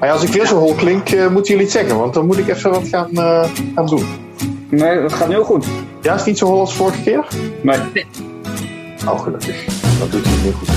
[0.00, 2.38] Maar als ik weer zo hol klink, uh, moeten jullie het zeggen, want dan moet
[2.38, 3.44] ik even wat gaan, uh,
[3.74, 4.06] gaan doen.
[4.68, 5.66] Nee, dat gaat heel goed.
[6.02, 7.24] Ja, is het niet zo hol als vorige keer?
[7.62, 8.06] Nee.
[9.08, 9.64] Oh, gelukkig.
[9.98, 10.68] Dat doet hij heel goed.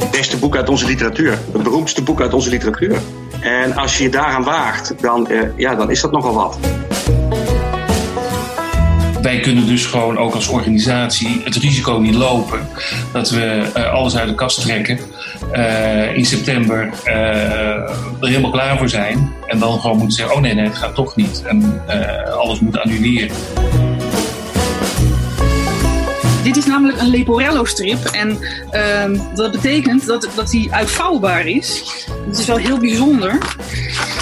[0.00, 1.38] Het beste boek uit onze literatuur.
[1.52, 2.98] Het beroemdste boek uit onze literatuur.
[3.40, 6.58] En als je je daaraan waagt, dan, uh, ja, dan is dat nogal wat
[9.24, 12.68] wij kunnen dus gewoon ook als organisatie het risico niet lopen
[13.12, 14.98] dat we uh, alles uit de kast trekken.
[15.52, 19.32] Uh, in september uh, er helemaal klaar voor zijn.
[19.46, 21.42] En dan gewoon moeten zeggen: oh nee, nee, het gaat toch niet.
[21.46, 21.82] En
[22.38, 23.30] alles moet annuleren.
[26.44, 28.38] Dit is namelijk een Leporello-strip en
[28.72, 31.82] uh, dat betekent dat, dat uitvouwbaar is.
[32.26, 33.38] Het is wel heel bijzonder.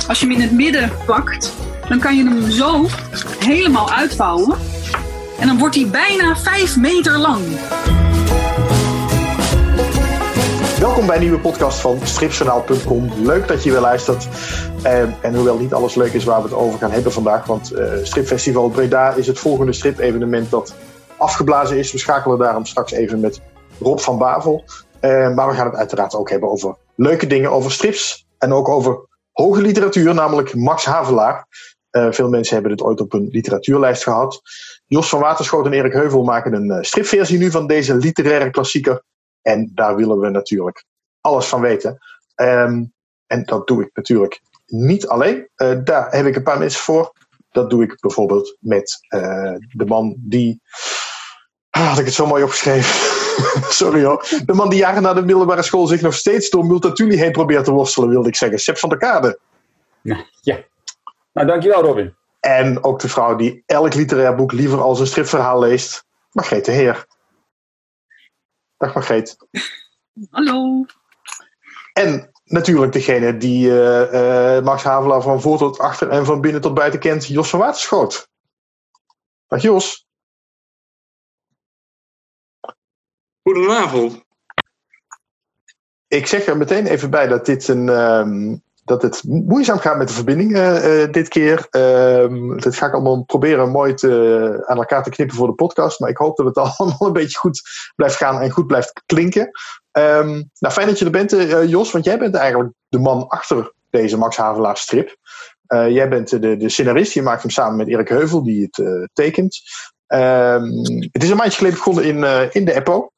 [0.09, 1.53] Als je hem in het midden pakt,
[1.89, 2.87] dan kan je hem zo
[3.39, 4.59] helemaal uitvouwen.
[5.41, 7.43] En dan wordt hij bijna 5 meter lang.
[10.83, 13.13] Welkom bij een nieuwe podcast van stripjournaal.com.
[13.25, 14.29] Leuk dat je weer luistert.
[14.85, 17.73] Uh, en hoewel niet alles leuk is waar we het over gaan hebben vandaag, want
[17.73, 20.75] uh, Stripfestival Breda is het volgende strip-evenement dat
[21.17, 21.93] afgeblazen is.
[21.93, 23.41] We schakelen daarom straks even met
[23.81, 24.65] Rob van Bavel.
[25.01, 28.69] Uh, maar we gaan het uiteraard ook hebben over leuke dingen, over strips en ook
[28.69, 29.01] over
[29.33, 31.47] hoge literatuur, namelijk Max Havelaar.
[31.91, 34.41] veel mensen hebben dit ooit op een literatuurlijst gehad.
[34.87, 39.03] Jos van Waterschoot en Erik Heuvel maken een uh, stripversie nu van deze literaire klassieker.
[39.43, 40.85] En daar willen we natuurlijk
[41.21, 41.99] alles van weten.
[42.37, 42.93] Um,
[43.27, 45.49] en dat doe ik natuurlijk niet alleen.
[45.57, 47.13] Uh, daar heb ik een paar mensen voor.
[47.51, 50.61] Dat doe ik bijvoorbeeld met uh, de man die.
[51.71, 52.91] Ah, had ik het zo mooi opgeschreven?
[53.83, 54.29] Sorry hoor.
[54.47, 57.65] De man die jaren na de middelbare school zich nog steeds door Multatuli heen probeert
[57.65, 58.59] te worstelen, wilde ik zeggen.
[58.59, 59.39] Sep van der Kade.
[60.03, 60.25] Ja.
[61.33, 62.15] Nou, dankjewel Robin.
[62.41, 66.73] En ook de vrouw die elk literair boek liever als een stripverhaal leest, Margreet de
[66.73, 67.07] Heer.
[68.83, 69.37] Dag Margreet.
[70.31, 70.85] Hallo.
[71.93, 76.61] En natuurlijk degene die uh, uh, Max Havelaar van voor tot achter en van binnen
[76.61, 78.29] tot buiten kent, Jos van Waterschoot.
[79.47, 80.07] Dag Jos.
[83.43, 84.25] Goedenavond.
[86.07, 90.09] Ik zeg er meteen even bij dat dit een, um, dat het moeizaam gaat met
[90.09, 91.67] de verbinding uh, dit keer.
[91.71, 96.01] Um, dat ga ik allemaal proberen mooi te, aan elkaar te knippen voor de podcast.
[96.01, 97.63] Maar ik hoop dat het allemaal een beetje goed
[97.97, 99.51] blijft gaan en goed blijft klinken.
[99.93, 103.29] Um, nou, fijn dat je er bent, uh, Jos, want jij bent eigenlijk de man
[103.29, 105.17] achter deze Max Havelaar strip.
[105.67, 109.61] Jij bent de, de scenarist, je maakt hem samen met Erik Heuvel, die het tekent.
[110.07, 110.83] Um,
[111.13, 113.11] het is een maandje geleden begonnen in, in de EPO.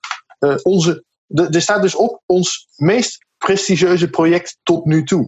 [0.63, 5.27] onze, er staat dus op ons meest prestigieuze project tot nu toe.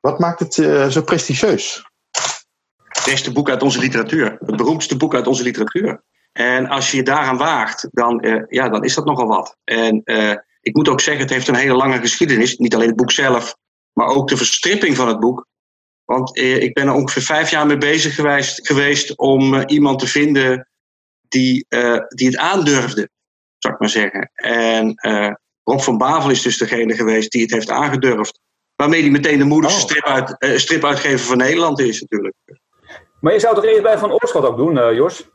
[0.00, 1.86] Wat maakt het uh, zo prestigieus?
[2.88, 4.36] Het beste boek uit onze literatuur.
[4.38, 6.02] Het beroemdste boek uit onze literatuur.
[6.32, 9.56] En als je je daaraan waagt, dan, uh, ja, dan is dat nogal wat.
[9.64, 12.56] En uh, ik moet ook zeggen, het heeft een hele lange geschiedenis.
[12.56, 13.56] Niet alleen het boek zelf,
[13.92, 15.46] maar ook de verstripping van het boek.
[16.04, 20.68] Want ik ben er ongeveer vijf jaar mee bezig geweest, geweest om iemand te vinden
[21.28, 21.66] die,
[22.08, 23.10] die het aandurfde,
[23.58, 24.30] zou ik maar zeggen.
[24.34, 24.94] En
[25.62, 28.40] Rob van Bavel is dus degene geweest die het heeft aangedurfd.
[28.78, 29.88] Waarmee hij meteen de moedigste oh.
[29.88, 32.34] strip uit, uh, stripuitgever van Nederland is, natuurlijk.
[33.20, 35.28] Maar je zou toch eerst bij Van Oorschot ook doen, uh, Jos?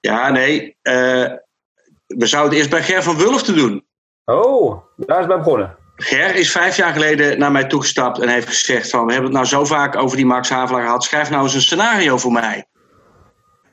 [0.00, 0.76] Ja, nee.
[0.82, 1.32] Uh,
[2.06, 3.86] we zouden eerst bij Ger van Wulf doen.
[4.24, 5.76] Oh, daar is bij begonnen.
[5.96, 9.06] Ger is vijf jaar geleden naar mij toegestapt en heeft gezegd van...
[9.06, 11.04] we hebben het nou zo vaak over die Max Havelaar gehad.
[11.04, 12.66] Schrijf nou eens een scenario voor mij.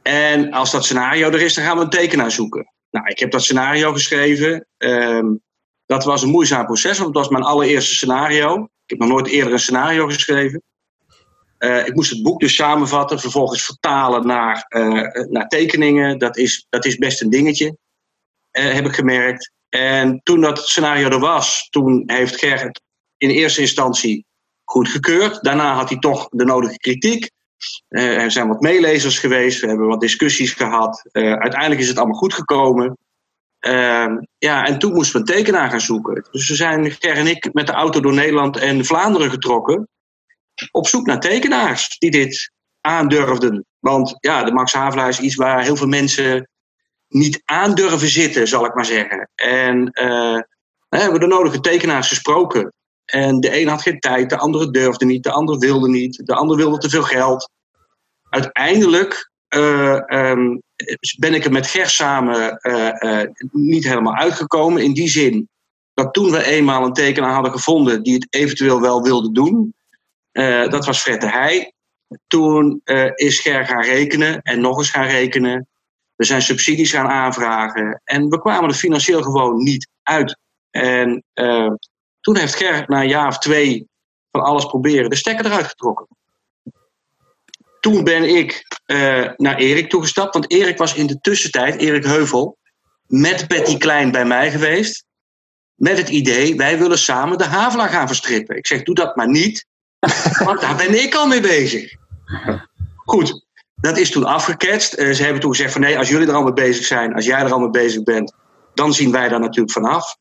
[0.02, 2.74] En als dat scenario er is, dan gaan we een tekenaar zoeken.
[2.92, 4.68] Nou, ik heb dat scenario geschreven.
[4.78, 5.42] Um,
[5.86, 8.64] dat was een moeizaam proces, want het was mijn allereerste scenario.
[8.64, 10.62] Ik heb nog nooit eerder een scenario geschreven.
[11.60, 16.20] Uh, ik moest het boek dus samenvatten, vervolgens vertalen naar, uh, naar tekeningen.
[16.20, 17.78] Dat is, dat is best een dingetje,
[18.52, 19.52] heb ik gemerkt.
[19.70, 22.82] En toen dat scenario er was, toen heeft Gerrit
[23.18, 24.26] in eerste instantie
[24.64, 25.44] goedgekeurd.
[25.44, 27.32] Daarna had hij toch de nodige kritiek.
[27.88, 31.02] er zijn wat meelezers geweest, we hebben wat discussies gehad.
[31.12, 32.98] uiteindelijk is het allemaal goed gekomen.
[33.68, 36.28] Uh, ja, en toen moesten we een tekenaar gaan zoeken.
[36.32, 39.88] Dus we zijn, Ger en ik, met de auto door Nederland en Vlaanderen getrokken.
[40.72, 42.52] Op zoek naar tekenaars die dit
[42.82, 43.66] aandurfden.
[43.80, 46.50] Want ja, de Max Havelaar is iets waar heel veel mensen
[47.08, 49.30] niet aandurven zitten, zal ik maar zeggen.
[49.36, 50.42] En uh,
[50.90, 52.74] we hebben de nodige tekenaars gesproken.
[53.06, 56.34] En de een had geen tijd, de andere durfde niet, de ander wilde niet, de
[56.34, 57.50] ander wilde te veel geld.
[58.30, 60.62] Uiteindelijk um,
[61.18, 63.22] ben ik er met Ger samen uh, uh,
[63.52, 64.84] niet helemaal uitgekomen.
[64.84, 65.50] In die zin
[65.94, 69.74] dat toen we eenmaal een tekenaar hadden gevonden die het eventueel wel wilde doen,
[70.70, 71.74] dat was Fred de Heij.
[72.28, 72.82] Toen
[73.16, 75.68] is Ger gaan rekenen en nog eens gaan rekenen.
[76.16, 80.38] We zijn subsidies gaan aanvragen en we kwamen er financieel gewoon niet uit.
[80.70, 81.24] En
[82.24, 83.88] Toen heeft Ger na een jaar of twee
[84.32, 86.08] van alles proberen de stekker eruit getrokken.
[87.84, 92.58] Toen ben ik eh, naar Erik toegestapt, want Erik was in de tussentijd, Erik Heuvel,
[93.08, 95.06] met Betty Klein bij mij geweest.
[95.76, 98.58] Met het idee, wij willen samen de Havelaar gaan verstrippen.
[98.58, 99.66] Ik zeg, doe dat maar niet,
[100.46, 101.94] want daar ben ik al mee bezig.
[102.96, 103.46] Goed,
[103.76, 105.00] dat is toen afgeketst.
[105.00, 107.26] Uh, ze hebben toen gezegd van nee, als jullie er al mee bezig zijn, als
[107.26, 108.34] jij er al mee bezig bent,
[108.74, 110.18] dan zien wij daar natuurlijk vanaf.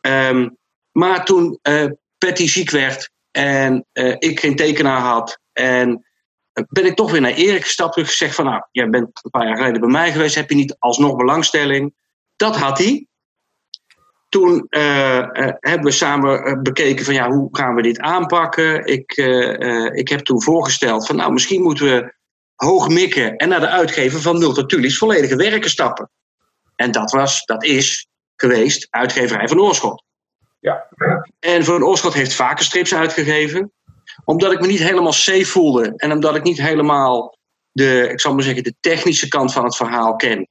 [0.00, 0.56] Um,
[0.92, 1.84] maar toen uh,
[2.18, 3.86] Patty ziek werd en
[4.18, 6.07] ik geen tekenaar had en
[6.68, 9.46] ben ik toch weer naar Erik gestapt en gezegd van nou, jij bent een paar
[9.46, 11.94] jaar geleden bij mij geweest, heb je niet alsnog belangstelling?
[12.36, 13.06] Dat had hij.
[14.28, 18.84] Toen hebben we samen bekeken van ja, hoe gaan we dit aanpakken?
[18.84, 19.12] Ik,
[19.92, 22.14] ik heb toen voorgesteld van nou, misschien moeten we
[22.54, 26.10] hoog mikken en naar de uitgever van Multatulis volledige werken stappen.
[26.76, 30.04] En dat was, dat is geweest uitgeverij van Oorschot.
[30.60, 30.88] Ja.
[31.38, 33.72] En Van Oorschot heeft vaker strips uitgegeven.
[34.24, 35.92] Omdat ik me niet helemaal safe voelde.
[35.96, 37.38] En omdat ik niet helemaal
[37.72, 40.48] de, ik zal maar zeggen, de technische kant van het verhaal ken.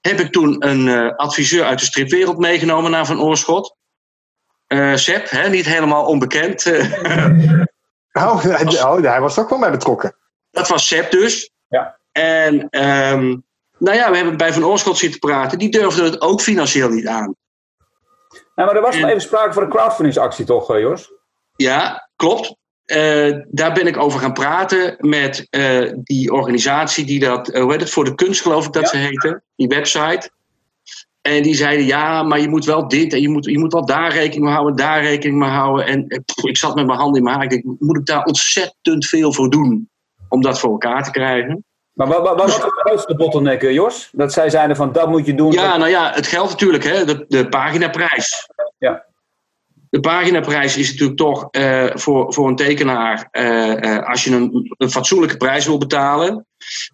[0.00, 3.76] Heb ik toen een uh, adviseur uit de stripwereld meegenomen naar Van Oorschot.
[4.68, 6.66] Uh, Sepp, hè, niet helemaal onbekend.
[8.12, 8.44] oh,
[8.82, 10.16] oh, hij was ook wel bij betrokken.
[10.50, 11.50] Dat was Sepp dus.
[11.68, 11.98] Ja.
[12.12, 13.44] En um,
[13.78, 15.58] nou ja, we hebben bij Van Oorschot zitten praten.
[15.58, 17.36] Die durfden het ook financieel niet aan.
[18.54, 21.12] Nou, maar er was wel even sprake voor een crowdfundingsactie, toch, uh, Jos?
[21.56, 22.56] Ja, klopt.
[22.86, 27.80] Uh, daar ben ik over gaan praten met uh, die organisatie die dat, hoe heet
[27.80, 28.88] het, voor de kunst geloof ik dat ja.
[28.88, 30.30] ze heette, die website.
[31.20, 33.86] En die zeiden, ja, maar je moet wel dit en je moet, je moet wel
[33.86, 35.86] daar rekening mee houden, daar rekening mee houden.
[35.86, 37.44] En pff, ik zat met mijn handen in mijn haar.
[37.44, 39.90] Ik denk, moet ik daar ontzettend veel voor doen
[40.28, 41.64] om dat voor elkaar te krijgen?
[41.92, 44.08] Maar wat, was de grootste bottleneck, Jos?
[44.12, 45.52] Dat zij zeiden van dat moet je doen.
[45.52, 48.48] Ja, nou ja, het geldt natuurlijk, hè, de, de paginaprijs.
[48.78, 49.05] Ja.
[49.90, 54.74] De paginaprijs is natuurlijk toch uh, voor, voor een tekenaar, uh, uh, als je een,
[54.76, 56.46] een fatsoenlijke prijs wil betalen.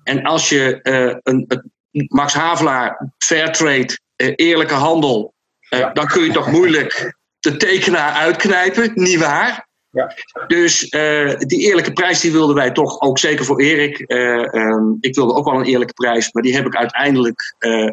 [0.02, 1.70] En als je een, een,
[2.08, 5.90] Max Havelaar, Fairtrade, eerlijke handel, ja.
[5.92, 9.70] dan kun je toch moeilijk de tekenaar uitknijpen, niet waar?
[9.90, 10.14] Ja.
[10.46, 14.04] Dus uh, die eerlijke prijs die wilden wij toch ook zeker voor Erik.
[14.06, 17.92] Uh, um, ik wilde ook wel een eerlijke prijs, maar die heb ik uiteindelijk uh,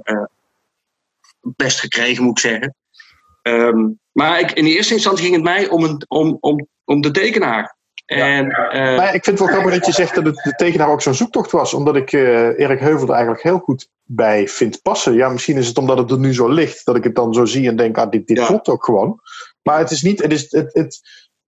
[1.42, 2.76] best gekregen, moet ik zeggen.
[3.42, 7.02] Um, maar ik, in de eerste instantie ging het mij om, een, om, om, om
[7.02, 7.78] de tekenaar.
[8.06, 8.96] En, ja.
[8.96, 11.14] maar ik vind het wel grappig dat je zegt dat het de tekenaar ook zo'n
[11.14, 15.14] zoektocht was, omdat ik Erik Heuvel er eigenlijk heel goed bij vind passen.
[15.14, 17.46] Ja, misschien is het omdat het er nu zo ligt, dat ik het dan zo
[17.46, 18.46] zie en denk, ah, dit, dit ja.
[18.46, 19.20] klopt ook gewoon.
[19.62, 21.00] Maar het is niet, het is, het, het,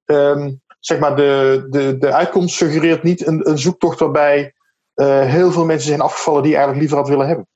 [0.06, 4.54] um, zeg maar de, de, de uitkomst suggereert niet een, een zoektocht waarbij
[4.96, 7.48] uh, heel veel mensen zijn afgevallen die je eigenlijk liever had willen hebben.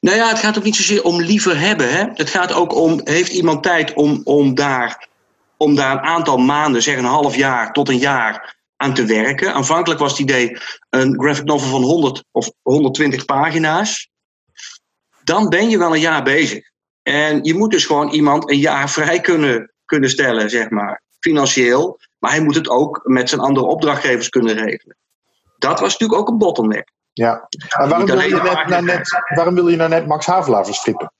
[0.00, 1.90] Nou ja, het gaat ook niet zozeer om liever hebben.
[1.90, 2.04] Hè?
[2.14, 5.08] Het gaat ook om, heeft iemand tijd om, om, daar,
[5.56, 9.54] om daar een aantal maanden, zeg een half jaar tot een jaar, aan te werken.
[9.54, 10.56] Aanvankelijk was het idee
[10.90, 14.10] een graphic novel van 100 of 120 pagina's.
[15.24, 16.70] Dan ben je wel een jaar bezig.
[17.02, 22.00] En je moet dus gewoon iemand een jaar vrij kunnen, kunnen stellen, zeg maar financieel.
[22.18, 24.96] Maar hij moet het ook met zijn andere opdrachtgevers kunnen regelen.
[25.58, 26.92] Dat was natuurlijk ook een bottleneck.
[27.20, 30.64] Ja, en waarom wil, je net, nou net, waarom wil je nou net Max Havelaar
[30.64, 31.12] verstrippen?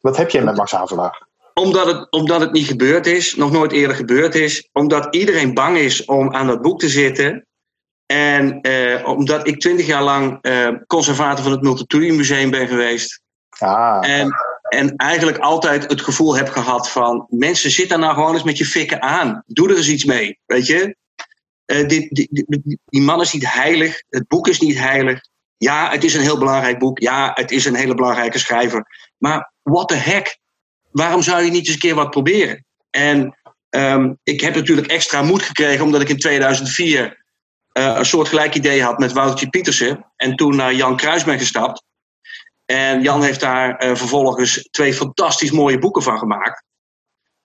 [0.00, 1.26] Wat heb jij met Max Havelaar?
[1.54, 4.68] Omdat het, omdat het niet gebeurd is, nog nooit eerder gebeurd is.
[4.72, 7.46] Omdat iedereen bang is om aan dat boek te zitten.
[8.06, 13.22] En eh, omdat ik twintig jaar lang eh, conservator van het Multatuli Museum ben geweest.
[13.58, 14.08] Ah.
[14.08, 14.34] En
[14.68, 18.58] en eigenlijk altijd het gevoel heb gehad van mensen zit daar nou gewoon eens met
[18.58, 19.42] je fikken aan.
[19.46, 20.96] Doe er eens iets mee, weet je.
[21.66, 25.20] Die, die, die, die, man is niet heilig, het boek is niet heilig.
[25.56, 26.98] Ja, het is een heel belangrijk boek.
[26.98, 28.86] Ja, het is een hele belangrijke schrijver.
[29.18, 30.38] Maar what the heck?
[30.90, 32.64] Waarom zou je niet eens een keer wat proberen?
[32.90, 33.38] En
[33.70, 37.24] um, ik heb natuurlijk extra moed gekregen omdat ik in 2004
[37.72, 40.12] uh, een soort gelijk idee had met Woutertje Pietersen.
[40.16, 41.84] En toen naar Jan Kruis ben gestapt.
[42.66, 46.64] En Jan heeft daar uh, vervolgens twee fantastisch mooie boeken van gemaakt.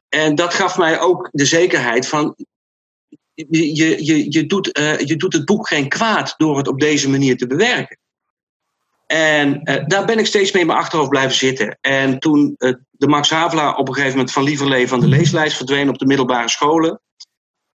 [0.09, 2.35] En dat gaf mij ook de zekerheid van.
[3.49, 7.09] Je, je, je, doet, uh, je doet het boek geen kwaad door het op deze
[7.09, 7.97] manier te bewerken.
[9.07, 11.77] En uh, daar ben ik steeds mee in mijn achterhoofd blijven zitten.
[11.81, 12.55] En toen
[12.91, 16.05] de Max Havelaar op een gegeven moment van Lieverlee van de leeslijst verdween op de
[16.05, 17.01] middelbare scholen.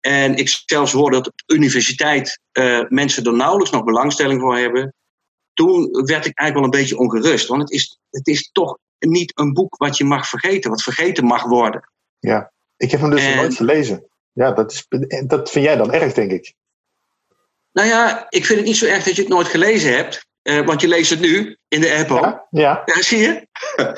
[0.01, 2.41] En ik zelfs hoorde dat op de universiteit
[2.89, 4.95] mensen er nauwelijks nog belangstelling voor hebben
[5.57, 7.49] toen werd ik eigenlijk wel een beetje ongerust.
[7.49, 11.25] Want het is, het is toch niet een boek wat je mag vergeten, wat vergeten
[11.25, 11.91] mag worden.
[12.19, 14.07] Ja, ik heb hem dus en, nooit gelezen.
[14.37, 14.87] Ja, dat, is,
[15.27, 16.55] dat vind jij dan erg, denk ik.
[17.73, 20.27] Nou ja, ik vind het niet zo erg dat je het nooit gelezen hebt.
[20.43, 22.21] Uh, want je leest het nu in de Apple.
[22.21, 22.83] Ja, ja.
[22.85, 23.47] ja zie je?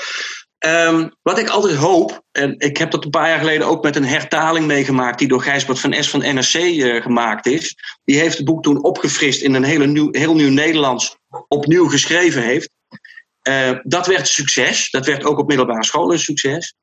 [0.59, 3.97] Ehm, wat ik altijd hoop, en ik heb dat een paar jaar geleden ook met
[3.97, 7.76] een hertaling meegemaakt, die door Gijsbert van S van NRC eh, gemaakt is.
[8.04, 11.16] Die heeft het boek toen opgefrist in een hele nieuw, heel nieuw Nederlands
[11.49, 12.71] opnieuw geschreven heeft.
[13.42, 14.90] Eh, dat werd een succes.
[14.90, 16.75] Dat werd ook op middelbare scholen een succes.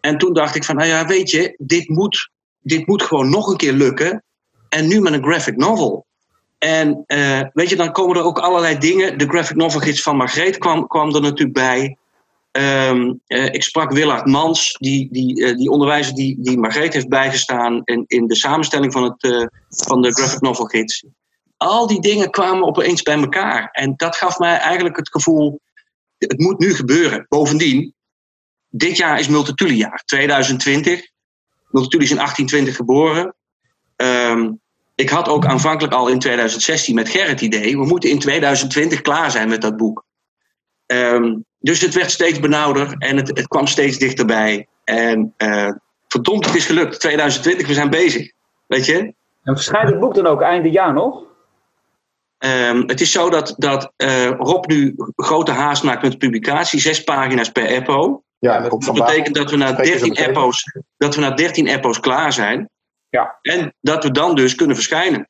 [0.00, 2.30] En toen dacht ik van, nou ja, weet je, dit moet,
[2.66, 4.22] dit moet gewoon nog een keer lukken.
[4.68, 6.06] En nu met een graphic novel.
[6.58, 9.18] En eh, weet je, dan komen er ook allerlei dingen.
[9.18, 11.96] De graphic novel gids van Margreet kwam, kwam er natuurlijk bij.
[12.50, 17.08] Ehm, eh, ik sprak Willard Mans, die, die, uh, die onderwijzer die, die Margreet heeft
[17.08, 21.04] bijgestaan in, in de samenstelling van, het, van de graphic novel gids.
[21.56, 23.68] Al die dingen kwamen opeens bij elkaar.
[23.72, 25.60] En dat gaf mij eigenlijk het gevoel,
[26.18, 27.26] het moet nu gebeuren.
[27.28, 27.94] Bovendien,
[28.68, 31.14] dit jaar is Multatuli jaar, 2020.
[31.70, 33.34] Multatuli is in 1820 geboren.
[33.96, 34.60] Um,
[34.94, 39.30] ik had ook aanvankelijk al in 2016 met Gerrit idee, we moeten in 2020 klaar
[39.30, 40.04] zijn met dat boek.
[40.86, 44.66] Um, dus het werd steeds benauwder en het, het kwam steeds dichterbij.
[44.84, 45.70] En uh,
[46.08, 47.00] verdomd, het is gelukt.
[47.00, 48.32] 2020, we zijn bezig.
[48.66, 49.14] Weet je?
[49.42, 51.24] En verschijnt het boek dan ook einde jaar nog?
[52.38, 56.80] Um, het is zo dat, dat uh, Rob nu grote haast maakt met de publicatie,
[56.80, 58.22] zes pagina's per eppo.
[58.38, 60.64] Ja, dat, dat betekent dat we, na 13 eppo's,
[60.96, 62.70] dat we na 13 eppo's klaar zijn.
[63.08, 63.38] Ja.
[63.42, 65.28] En dat we dan dus kunnen verschijnen.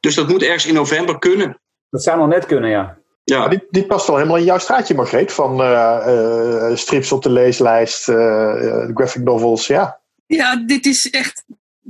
[0.00, 1.60] Dus dat moet ergens in november kunnen.
[1.90, 2.98] Dat zou nog net kunnen, ja.
[3.24, 3.48] Ja.
[3.48, 5.32] die, die past wel helemaal in jouw straatje, Margreet.
[5.32, 10.00] Van uh, uh, strips op de leeslijst, uh, graphic novels, ja.
[10.26, 11.44] Ja, dit is echt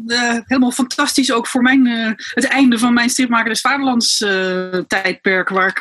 [0.06, 4.78] uh, helemaal fantastisch ook voor mijn, uh, het einde van mijn stripmaker des Vaderlands uh,
[4.86, 5.80] tijdperk, waar ik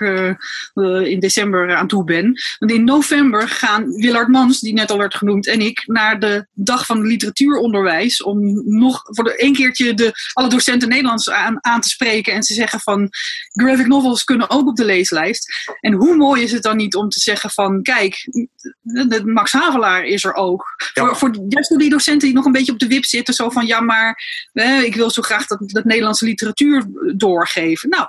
[1.08, 2.40] in december aan toe ben.
[2.60, 6.48] Want in november gaan Willard Mans, die net al werd genoemd, en ik naar de
[6.54, 11.82] dag van literatuuronderwijs om nog voor de één keertje de, alle docenten Nederlands aan, aan
[11.82, 13.10] te spreken en te zeggen van
[13.54, 15.76] graphic novels kunnen ook op de leeslijst.
[15.80, 18.28] En hoe mooi is het dan niet om te zeggen van kijk,
[18.82, 20.76] de, Max Havelaar is er ook.
[20.94, 21.06] Ja.
[21.06, 23.50] Voor, voor juist voor die docenten die nog een beetje op de wip zitten, zo
[23.50, 24.07] van ja maar
[24.54, 26.86] maar ik wil zo graag dat, dat Nederlandse literatuur
[27.16, 27.90] doorgeven.
[27.90, 28.08] Nou,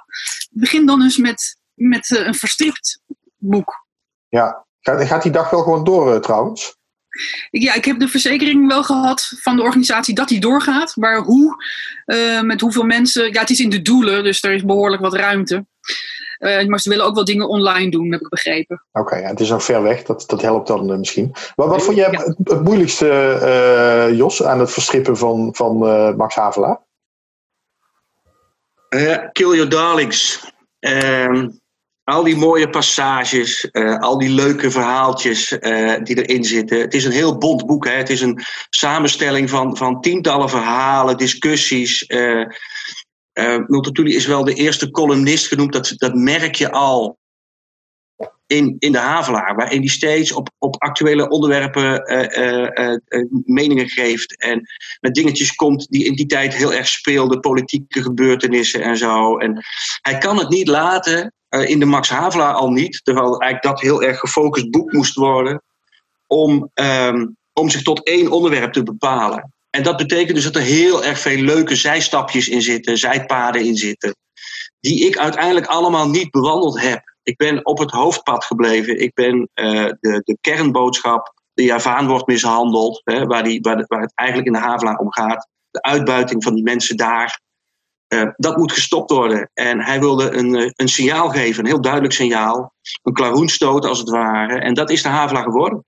[0.50, 3.00] begin dan eens met, met uh, een verstript
[3.36, 3.86] boek.
[4.28, 6.76] Ja, gaat, gaat die dag wel gewoon door uh, trouwens?
[7.50, 10.96] Ja, ik heb de verzekering wel gehad van de organisatie dat die doorgaat.
[10.96, 11.64] Maar hoe,
[12.06, 13.32] uh, met hoeveel mensen.
[13.32, 15.66] Ja, het is in de doelen, dus er is behoorlijk wat ruimte.
[16.38, 18.82] Uh, maar ze willen ook wel dingen online doen, heb ik begrepen.
[18.92, 20.02] Oké, okay, ja, het is nog ver weg.
[20.02, 21.34] Dat, dat helpt dan uh, misschien.
[21.56, 22.18] Maar wat vond jij ja.
[22.18, 25.76] het, het, moeilijkste, uh, Jos, aan het verschippen van, van
[26.16, 26.80] Max Havelaar?
[29.32, 30.52] kill your darlings.
[30.78, 31.48] Ehm,
[32.04, 35.48] al die mooie passages, al die leuke verhaaltjes
[36.02, 36.80] die erin zitten.
[36.80, 37.84] Het is een heel bont boek.
[37.84, 37.92] Hè?
[37.92, 38.40] Het is een
[38.70, 42.04] samenstelling van, van tientallen verhalen, discussies.
[43.38, 47.18] Uh, Multatuli is wel de eerste columnist genoemd, dat, dat merk je al
[48.46, 54.40] in, in de Havelaar, waarin hij steeds op, op actuele onderwerpen uh, uh, meningen geeft
[54.40, 54.68] en
[55.00, 59.38] met dingetjes komt die in die tijd heel erg speelden, politieke gebeurtenissen en zo.
[59.38, 59.64] En
[60.02, 64.02] hij kan het niet laten, in de Max Havelaar al niet, terwijl eigenlijk dat heel
[64.02, 65.62] erg gefocust boek moest worden,
[66.26, 69.52] om, um, om zich tot één onderwerp te bepalen.
[69.70, 73.76] En dat betekent dus dat er heel erg veel leuke zijstapjes in zitten, zijpaden in
[73.76, 74.16] zitten,
[74.80, 77.16] die ik uiteindelijk allemaal niet bewandeld heb.
[77.22, 79.00] Ik ben op het hoofdpad gebleven.
[79.00, 84.12] Ik ben uh, de, de kernboodschap, de Javaan wordt mishandeld, hè, waar, die, waar, het
[84.14, 87.40] eigenlijk in de Havelaar om gaat, de uitbuiting van die mensen daar.
[88.08, 89.50] Uh, dat moet gestopt worden.
[89.54, 92.72] En hij wilde een, eh, een signaal geven, een heel duidelijk signaal.
[93.02, 94.60] Een klaroenstoot als het ware.
[94.60, 95.84] En dat is de Havelaar geworden.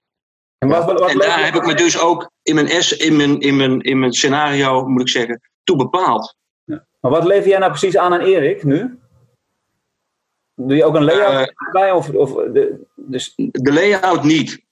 [0.60, 3.16] En, wat, wat, wat en daar heb ik me dus ook in mijn, S, in,
[3.16, 6.36] mijn, in, mijn, in mijn scenario, moet ik zeggen, toe bepaald.
[6.64, 6.84] Ja.
[7.00, 8.98] Maar wat lever jij nou precies aan aan Erik nu?
[10.54, 11.92] Doe je ook een layout uh, bij?
[11.92, 13.32] Of, of de, dus...
[13.36, 14.62] de layout niet.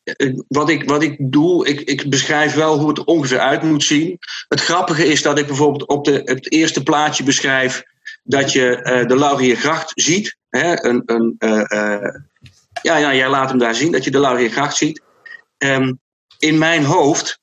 [0.48, 4.18] Wat ik, wat ik doe, ik, ik beschrijf wel hoe het ongeveer uit moet zien.
[4.48, 7.82] Het grappige is dat ik bijvoorbeeld op de, het eerste plaatje beschrijf
[8.22, 10.36] dat je uh, de Lauriergracht ziet.
[10.48, 10.84] Hè?
[10.84, 12.14] Een, een, uh,
[12.82, 15.02] ja, ja, jij laat hem daar zien, dat je de Lauriergracht ziet.
[15.58, 16.00] Um,
[16.38, 17.40] in mijn hoofd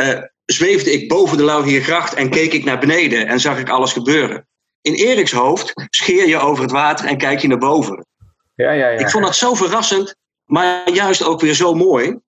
[0.00, 3.92] uh, zweefde ik boven de Lauriergracht en keek ik naar beneden en zag ik alles
[3.92, 4.48] gebeuren.
[4.80, 8.06] In Eriks hoofd scheer je over het water en kijk je naar boven.
[8.54, 8.98] Ja, ja, ja.
[8.98, 12.18] Ik vond dat zo verrassend, maar juist ook weer zo mooi,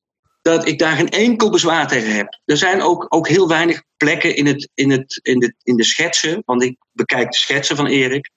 [0.43, 2.41] dat ik daar geen enkel bezwaar tegen heb.
[2.45, 5.85] Er zijn ook, ook heel weinig plekken in, het, in, het, in, de, in de
[5.85, 8.31] schetsen, want ik bekijk de schetsen van Erik,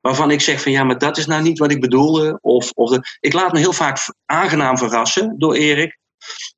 [0.00, 2.38] waarvan ik zeg van ja, maar dat is nou niet wat ik bedoelde.
[2.40, 5.98] Of, of de, ik laat me heel vaak aangenaam verrassen door Erik.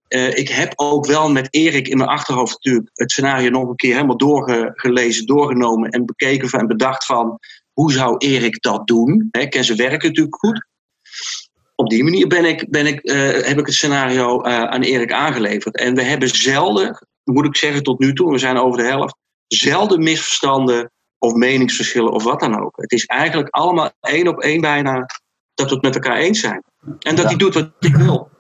[0.09, 3.77] Uh, ik heb ook wel met Erik in mijn achterhoofd natuurlijk het scenario nog een
[3.77, 7.39] keer helemaal doorgelezen, doorgenomen en bekeken van, en bedacht van
[7.73, 9.29] hoe zou Erik dat doen?
[9.31, 10.67] Ik ken zijn werk natuurlijk goed.
[11.75, 15.13] op die manier ben ik, ben ik, eh, heb ik het scenario eh, aan Erik
[15.13, 15.77] aangeleverd.
[15.77, 19.17] En we hebben zelden, moet ik zeggen tot nu toe, we zijn over de helft,
[19.47, 22.77] zelden misverstanden of meningsverschillen of wat dan ook.
[22.77, 25.07] Het is eigenlijk allemaal één op één bijna
[25.55, 26.63] dat we het met elkaar eens zijn.
[26.99, 28.31] En dat hij doet wat ik wil.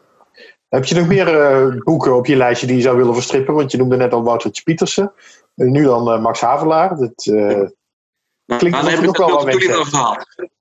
[0.70, 3.54] Heb je nog meer uh, boeken op je lijstje die je zou willen verstrippen?
[3.54, 5.12] Want je noemde net al Woutertje Pietersen.
[5.56, 6.96] En nu dan uh, Max Havelaar.
[6.96, 7.70] Dat uh, nou,
[8.44, 9.28] klinkt nou, dan heb ik.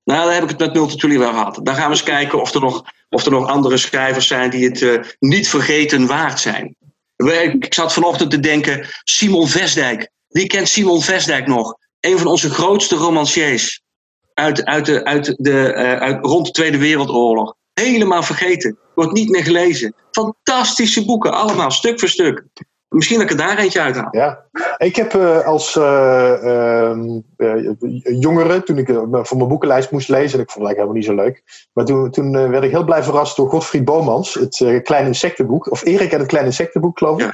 [0.03, 1.59] Nou, dan heb ik het met Multatuli wel gehad.
[1.63, 4.69] Dan gaan we eens kijken of er nog, of er nog andere schrijvers zijn die
[4.69, 6.75] het niet vergeten waard zijn.
[7.59, 10.09] Ik zat vanochtend te denken, Simon Vestdijk.
[10.27, 11.75] Wie kent Simon Vestdijk nog?
[11.99, 13.81] Een van onze grootste romanciers.
[14.33, 17.55] Uit, uit de, uit de, uit, rond de Tweede Wereldoorlog.
[17.79, 18.77] Helemaal vergeten.
[18.95, 19.93] Wordt niet meer gelezen.
[20.11, 22.43] Fantastische boeken, allemaal, stuk voor stuk.
[22.89, 24.07] Misschien dat ik er daar eentje uit haal.
[24.11, 24.45] Ja,
[24.77, 26.97] ik heb uh, als uh, uh,
[28.19, 31.05] jongere, toen ik voor mijn boekenlijst moest lezen, en ik vond het eigenlijk helemaal niet
[31.05, 31.67] zo leuk.
[31.73, 35.71] Maar toen, toen werd ik heel blij verrast door Godfried Bomans, het Kleine Insectenboek.
[35.71, 37.25] Of Erik en het Kleine Insectenboek, geloof ik.
[37.25, 37.31] Ja.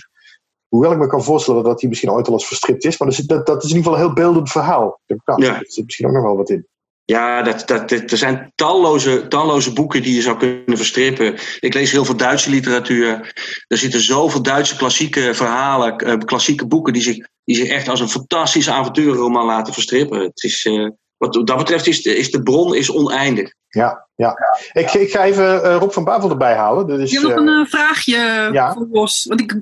[0.68, 2.98] Hoewel ik me kan voorstellen dat hij misschien ooit al eens verstript is.
[2.98, 5.02] Maar dat, dat is in ieder geval een heel beeldend verhaal.
[5.06, 5.60] Daar ja.
[5.62, 6.68] zit misschien ook nog wel wat in.
[7.06, 11.36] Ja, dat, dat, er zijn talloze, talloze boeken die je zou kunnen verstrippen.
[11.60, 13.34] Ik lees heel veel Duitse literatuur.
[13.68, 18.00] Er zitten zoveel Duitse klassieke verhalen, eh, klassieke boeken die zich, die zich echt als
[18.00, 20.20] een fantastische avonturenroman laten verstrippen.
[20.20, 23.54] Het is, uh, wat dat betreft is de, is de bron is oneindig.
[23.68, 24.38] Ja, ja.
[24.72, 26.88] Ik, ik ga even uh, Rob van Bavel erbij halen.
[26.88, 28.74] Dat is, je hebt nog een vraagje ja.
[28.74, 29.26] voor Bos.
[29.26, 29.62] Want ik, ik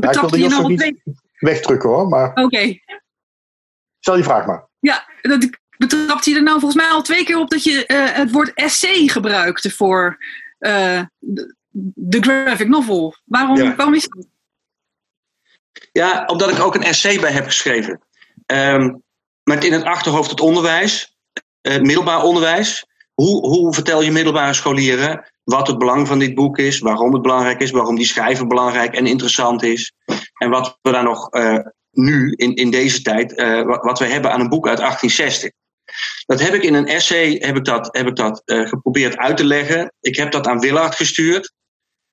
[0.00, 0.94] betrapte ja, je nog niet
[1.38, 2.04] wegdrukken hoor.
[2.04, 2.40] Oké.
[2.40, 2.82] Okay.
[4.00, 4.68] Stel je vraag maar.
[4.78, 7.84] Ja, dat ik betrapt hij er nou volgens mij al twee keer op dat je
[7.86, 10.18] uh, het woord essay gebruikte voor
[10.58, 11.00] uh,
[11.94, 13.14] de graphic novel.
[13.24, 13.76] Waarom, ja.
[13.76, 14.26] waarom is dat?
[15.92, 18.00] Ja, omdat ik ook een essay bij heb geschreven.
[18.46, 19.02] Um,
[19.42, 21.16] met in het achterhoofd het onderwijs,
[21.62, 22.86] het uh, middelbaar onderwijs.
[23.14, 27.22] Hoe, hoe vertel je middelbare scholieren wat het belang van dit boek is, waarom het
[27.22, 29.92] belangrijk is, waarom die schrijver belangrijk en interessant is.
[30.38, 31.28] En wat we daar nog
[31.90, 33.34] nu, in, in deze tijd,
[33.64, 35.50] wat, wat we hebben aan een boek uit 1860.
[36.26, 39.36] Dat heb ik in een essay heb ik dat, heb ik dat uh, geprobeerd uit
[39.36, 39.92] te leggen.
[40.00, 41.52] Ik heb dat aan Willard gestuurd.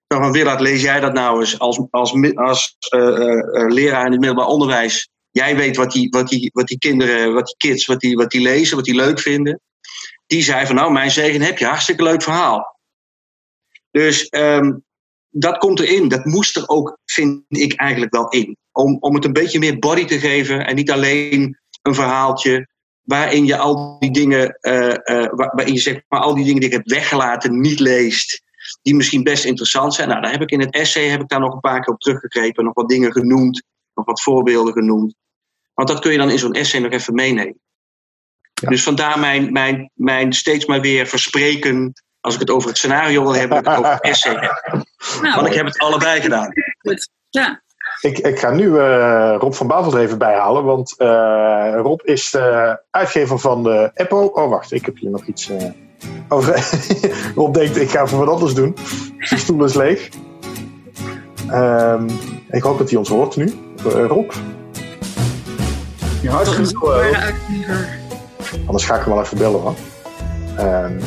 [0.08, 4.20] Van Willard, lees jij dat nou eens als, als, als uh, uh, leraar in het
[4.20, 5.10] middelbaar onderwijs?
[5.32, 8.32] Jij weet wat die, wat die, wat die kinderen, wat die kids, wat die, wat
[8.32, 9.62] die lezen, wat die leuk vinden.
[10.28, 12.80] Die zei van nou, mijn zegen heb je, hartstikke leuk verhaal.
[13.92, 14.84] Dus um,
[15.30, 16.08] dat komt erin.
[16.08, 18.58] Dat moest er ook, vind ik, eigenlijk wel in.
[18.72, 22.68] Om, om het een beetje meer body te geven en niet alleen een verhaaltje
[23.10, 26.70] waarin je al die dingen, uh, uh, waarin je zeg maar al die dingen die
[26.70, 28.42] ik heb weggelaten niet leest,
[28.82, 30.10] die misschien best interessant zijn.
[30.10, 32.00] Nou, daar heb ik in het essay heb ik daar nog een paar keer op
[32.00, 35.16] teruggegrepen, nog wat dingen genoemd, nog wat voorbeelden genoemd.
[35.74, 37.60] Want dat kun je dan in zo'n essay nog even meenemen.
[38.54, 38.70] Ja.
[38.70, 41.94] Dus vandaar mijn, mijn, mijn steeds maar weer verspreken.
[42.22, 44.86] Als ik het over het scenario wil hebben, dat ik het over het essay heb.
[45.22, 46.54] Nou, Want ik heb het allebei gedaan.
[47.30, 47.62] Ja.
[48.02, 52.80] Ik, ik ga nu uh, Rob van Bavels even bijhalen, want uh, Rob is de
[52.92, 54.34] uitgever van de Apple.
[54.34, 55.58] Oh, wacht, ik heb hier nog iets uh,
[56.30, 56.70] over.
[57.36, 58.76] Rob denkt, ik ga even wat anders doen.
[59.30, 60.10] De stoel is leeg.
[61.52, 62.08] Um,
[62.50, 63.54] ik hoop dat hij ons hoort nu.
[63.84, 64.32] Rob?
[66.22, 66.92] Ja, hartstikke goed.
[68.66, 69.76] Anders ga ik hem wel even bellen hoor.
[70.60, 71.00] Um,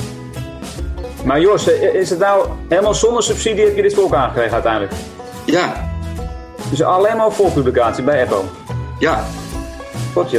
[1.24, 4.92] maar Jos, is het nou helemaal zonder subsidie heb je dit voor elkaar gekregen uiteindelijk?
[5.44, 5.91] Ja,
[6.72, 8.42] dus alleen maar voorpublicatie bij Apple?
[8.98, 9.24] Ja.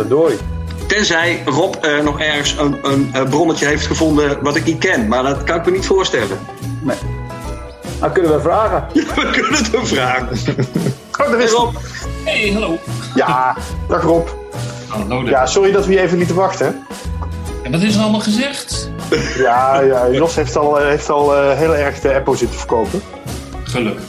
[0.07, 0.37] dooi.
[0.87, 5.07] Tenzij Rob uh, nog ergens een, een, een, bronnetje heeft gevonden wat ik niet ken.
[5.07, 6.39] Maar dat kan ik me niet voorstellen.
[6.81, 6.97] Nee.
[7.99, 8.87] Nou, kunnen we vragen.
[8.93, 10.27] Ja, we kunnen het hem vragen.
[11.19, 11.75] oh, daar is Rob.
[12.23, 12.77] Hey, hallo.
[13.15, 14.27] Ja, dag Rob.
[14.87, 15.23] Hallo.
[15.29, 16.85] Ja, sorry dat we je even lieten wachten.
[17.63, 18.91] En wat is er allemaal gezegd?
[19.37, 23.01] Ja, ja Jos heeft al, eh, heeft al uh, heel erg de Apple zitten verkopen.
[23.63, 24.03] Gelukkig.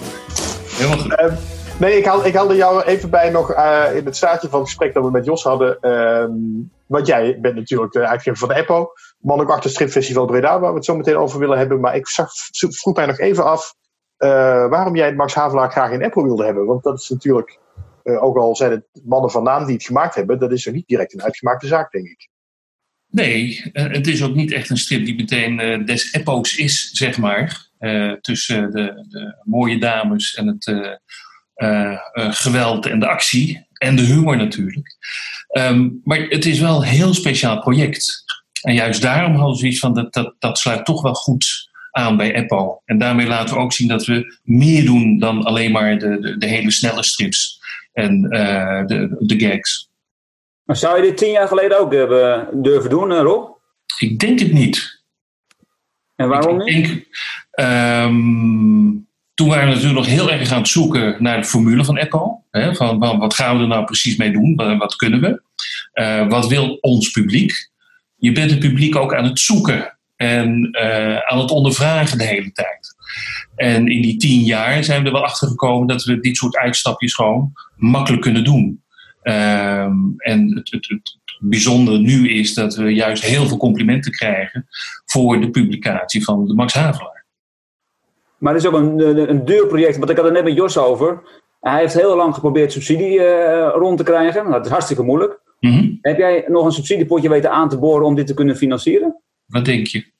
[0.77, 1.11] Helemaal goed.
[1.11, 4.69] Uh, Nee, ik, ik haalde jou even bij nog uh, in het staartje van het
[4.69, 5.91] gesprek dat we met Jos hadden.
[5.91, 8.87] Um, want jij bent natuurlijk de uitgever van de.
[9.19, 11.81] Man ook achter Stripfestival Breda, waar we het zo meteen over willen hebben.
[11.81, 13.75] Maar ik zag, vroeg mij nog even af
[14.19, 14.29] uh,
[14.69, 16.67] waarom jij Max Havelaar graag in EPO wilde hebben.
[16.67, 17.59] Want dat is natuurlijk,
[18.05, 20.73] uh, ook al zijn het mannen van naam die het gemaakt hebben, dat is er
[20.73, 22.29] niet direct een uitgemaakte zaak, denk ik.
[23.07, 27.69] Nee, het is ook niet echt een strip die meteen des epo's is, zeg maar.
[28.21, 31.01] tussen de, de, mooie dames en het
[32.15, 33.67] geweld en de actie.
[33.75, 34.97] En de humor natuurlijk.
[35.59, 38.25] Um, maar het is wel een heel speciaal project.
[38.63, 42.17] En juist daarom hadden we zoiets van dat, dat, dat sluit toch wel goed aan
[42.17, 42.81] bij Apple.
[42.85, 46.39] En daarmee laten we ook zien dat we meer doen dan alleen maar de, de,
[46.39, 47.61] de hele snelle strips
[47.93, 49.91] en uh, de, de gags.
[50.65, 53.57] Maar zou je dit tien jaar geleden ook hebben durven doen, Rob?
[53.99, 55.03] Ik denk het niet.
[56.17, 56.69] En waarom niet?
[56.69, 57.07] Ik denk,
[57.51, 58.87] ehm,
[59.35, 62.37] toen waren we natuurlijk nog heel erg aan het zoeken naar de formule van Apple.
[62.51, 64.57] Hè, van, wat gaan we er nou precies mee doen?
[64.79, 65.43] Wat, kunnen we?
[65.93, 67.71] Eh, wat wil ons publiek?
[68.17, 72.53] Je bent het publiek ook aan het zoeken en eh, aan het ondervragen de hele
[72.53, 72.95] tijd.
[73.57, 76.57] En in die tien jaar zijn we er wel achter gekomen dat we dit soort
[76.57, 78.83] uitstapjes gewoon makkelijk kunnen doen.
[79.23, 84.67] Ehm, en het, het, het bijzondere nu is dat we juist heel veel complimenten krijgen
[85.07, 87.14] voor de publicatie van de Max Havelaar.
[88.39, 90.55] Maar het is ook een, een, een duur project, want ik had het net met
[90.55, 91.23] Jos over.
[91.61, 94.43] Hij heeft heel lang geprobeerd subsidie eh, rond te krijgen.
[94.43, 95.41] Nou, dat is hartstikke moeilijk.
[95.61, 95.95] Mhm.
[96.01, 99.21] Heb jij nog een subsidiepotje weten aan te boren om dit te kunnen financieren?
[99.47, 100.13] Wat denk je?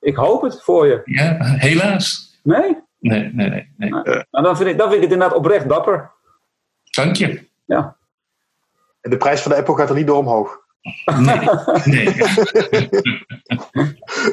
[0.00, 1.00] Ik hoop het voor je.
[1.04, 2.38] Ja, helaas.
[2.42, 2.76] Nee?
[2.98, 3.68] Nee, nee, nee.
[3.76, 3.90] nee.
[3.90, 6.10] Nou, dan, vind ik, dan vind ik het inderdaad oprecht dapper.
[6.90, 7.48] Dank je.
[7.64, 7.96] Ja.
[9.00, 10.63] En de prijs van de Apple gaat er niet door omhoog.
[11.16, 11.40] Nee,
[11.84, 12.14] nee.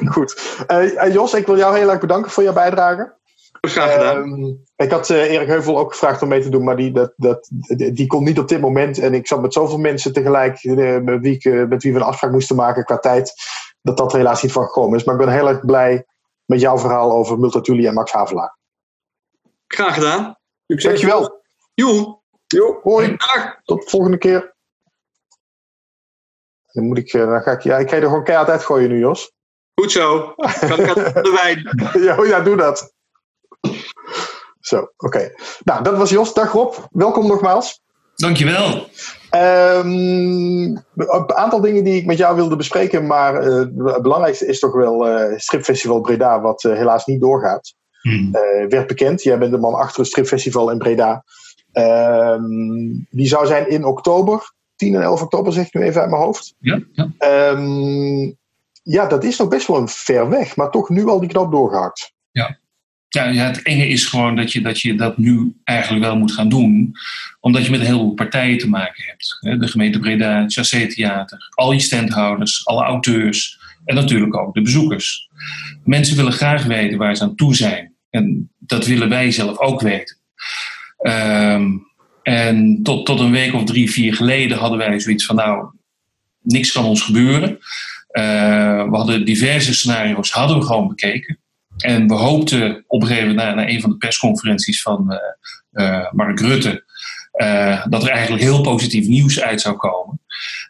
[0.13, 0.63] Goed.
[0.67, 3.19] Eh, eh, Jos, ik wil jou heel erg bedanken voor jouw bijdrage.
[3.61, 4.23] Graag gedaan.
[4.23, 7.13] Ehm, ik had eh, Erik Heuvel ook gevraagd om mee te doen, maar die, dat,
[7.15, 8.97] dat, die, die kon niet op dit moment.
[8.97, 11.99] En ik zat met zoveel mensen tegelijk eh, met, wie ik, eh, met wie we
[11.99, 13.33] een afspraak moesten maken qua tijd,
[13.81, 15.03] dat dat er helaas niet van gekomen is.
[15.03, 16.05] Maar ik ben heel erg blij
[16.45, 18.57] met jouw verhaal over Multatuli en Max Havelaar.
[19.67, 20.35] Graag gedaan.
[20.67, 20.91] Succes.
[20.91, 21.41] Dankjewel.
[21.73, 22.19] Joe.
[22.47, 23.07] Jo, hoi.
[23.07, 23.59] Dag.
[23.63, 24.55] Tot de volgende keer.
[26.71, 28.89] Dan moet ik, eh, dan ga ik, ja, ik ga je er gewoon keihard uitgooien
[28.89, 29.31] nu, Jos.
[29.73, 30.33] Goed zo.
[30.59, 31.69] Kan ik aan de wijn.
[32.07, 32.93] ja, oh ja, doe dat.
[34.59, 35.31] Zo, oké.
[35.63, 36.33] Nou, dat was Jos.
[36.33, 36.75] Dag Rob.
[36.89, 37.81] Welkom nogmaals.
[38.15, 38.87] Dankjewel.
[39.29, 39.89] Ehm,
[40.95, 44.73] een aantal dingen die ik met jou wilde bespreken, maar eh, het belangrijkste is toch
[44.73, 47.73] wel eh Stripfestival Breda, wat helaas niet doorgaat.
[48.01, 48.35] Hm.
[48.35, 49.23] Eh, werd bekend.
[49.23, 51.23] Jij bent de man achter het Stripfestival in Breda.
[51.71, 52.43] Ehm,
[53.09, 54.53] die zou zijn in oktober.
[54.81, 56.55] 10 en 11 oktober zeg ik nu even uit mijn hoofd.
[56.59, 57.11] Ja, ja.
[57.17, 58.31] Ehm,
[58.83, 61.51] ja, dat is nog best wel een ver weg, maar toch nu al die knop
[61.51, 62.13] doorgehakt.
[62.31, 62.57] Ja,
[63.09, 66.49] ja, het enge is gewoon dat je, dat je dat nu eigenlijk wel moet gaan
[66.49, 66.91] doen.
[67.39, 69.59] Omdat je met een heleboel partijen te maken hebt.
[69.59, 74.61] De gemeente Breda, het Chassé Theater, al je standhouders, alle auteurs en natuurlijk ook de
[74.61, 75.29] bezoekers.
[75.83, 77.93] Mensen willen graag weten waar ze aan toe zijn.
[78.09, 80.17] En dat willen wij zelf ook weten.
[80.97, 81.69] Ehm,
[82.23, 85.69] en tot, tot een week of drie, vier geleden hadden wij zoiets van nou,
[86.41, 87.59] niks kan ons gebeuren.
[88.11, 91.39] Eh, we hadden diverse scenario's hadden we gewoon bekeken.
[91.77, 95.19] En we hoopten op een gegeven moment na, na een van de persconferenties van eh,
[95.71, 96.83] eh, Mark Rutte.
[97.89, 100.21] dat er eigenlijk heel positief nieuws uit zou komen.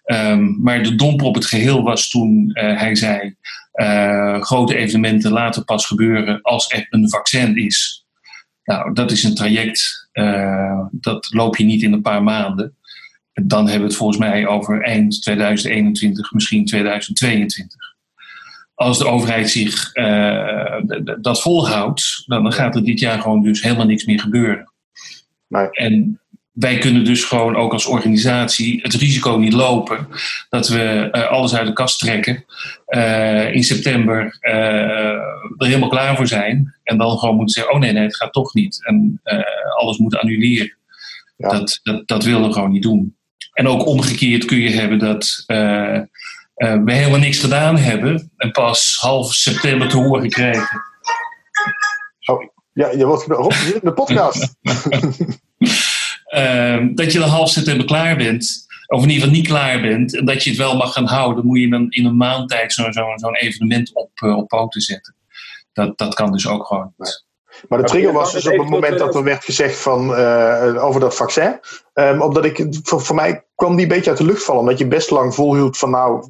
[0.03, 3.35] Ehm, maar de domper op het geheel was toen hij zei:
[4.39, 8.05] grote evenementen laten pas gebeuren als er een vaccin is.
[8.63, 12.75] Nou, dat is een traject, eh, dat loop je niet in een paar maanden.
[13.33, 17.91] Dan hebben we het volgens mij over eind 2021, misschien 2022
[18.81, 20.81] als de overheid zich eh,
[21.21, 24.71] dat volhoudt, dan dan gaat er dit jaar gewoon dus helemaal niks meer gebeuren.
[25.47, 25.69] Nee.
[25.69, 26.19] En
[26.51, 30.07] wij kunnen dus gewoon ook als organisatie het risico niet lopen
[30.49, 32.45] dat we eh, alles uit de kast trekken,
[32.85, 34.53] eh, in september eh,
[35.57, 38.33] er helemaal klaar voor zijn en dan gewoon moeten zeggen, oh nee, nee, het gaat
[38.33, 39.21] toch niet en
[39.77, 40.75] alles moet annuleren.
[41.37, 41.49] Ja.
[41.49, 43.15] Dat, dat, dat willen we gewoon niet doen.
[43.53, 45.43] En ook omgekeerd kun je hebben dat
[46.55, 50.81] we helemaal niks gedaan hebben en pas half september te horen krijgen.
[52.73, 54.55] Ja, je wordt Rob, in de podcast.
[56.31, 60.15] Ehm, dat je dan half september klaar bent, of in ieder geval niet klaar bent,
[60.15, 62.73] en dat je het wel mag gaan houden, moet je dan in een maand tijd
[62.73, 65.15] zo- zo- zo'n evenement op, eh, op poten zetten.
[65.73, 66.93] Dat, dat kan dus ook gewoon.
[66.97, 67.25] niet.
[67.69, 70.99] Maar de trigger was dus op het moment dat er werd gezegd van, eh, over
[71.01, 71.59] dat vaccin.
[71.93, 74.61] Ehm, omdat ik, voor, voor mij kwam die een beetje uit de lucht vallen.
[74.61, 76.25] Omdat je best lang volhield van nou,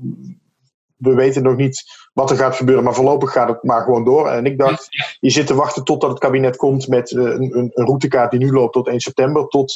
[0.95, 1.83] we weten nog niet
[2.13, 2.83] wat er gaat gebeuren.
[2.83, 4.29] Maar voorlopig gaat het maar gewoon door.
[4.29, 4.87] En ik dacht,
[5.19, 8.39] je zit te wachten totdat het kabinet komt met eh, een, een, een routekaart die
[8.39, 9.47] nu loopt tot 1 september.
[9.47, 9.73] Tot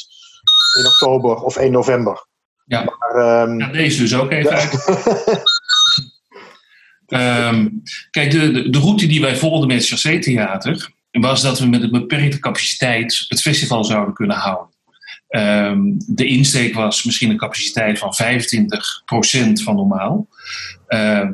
[0.76, 2.26] 1 oktober of 1 november.
[2.64, 2.84] Ja.
[2.84, 4.84] Maar, ehm, Ja, deze dus ook even uit.
[7.06, 7.68] Ehm,
[8.10, 11.82] kijk, de, de, route die wij volgden met het Chassé Theater was dat we met
[11.82, 14.74] een beperkte capaciteit het festival zouden kunnen houden.
[15.28, 20.28] Ehm, de insteek was misschien een capaciteit van 25% van normaal.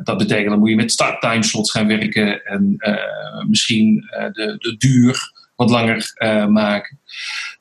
[0.03, 4.77] Dat betekent dan moet je met start-timeslots gaan werken en eh, misschien eh, de, de
[4.77, 6.99] duur wat langer eh, maken.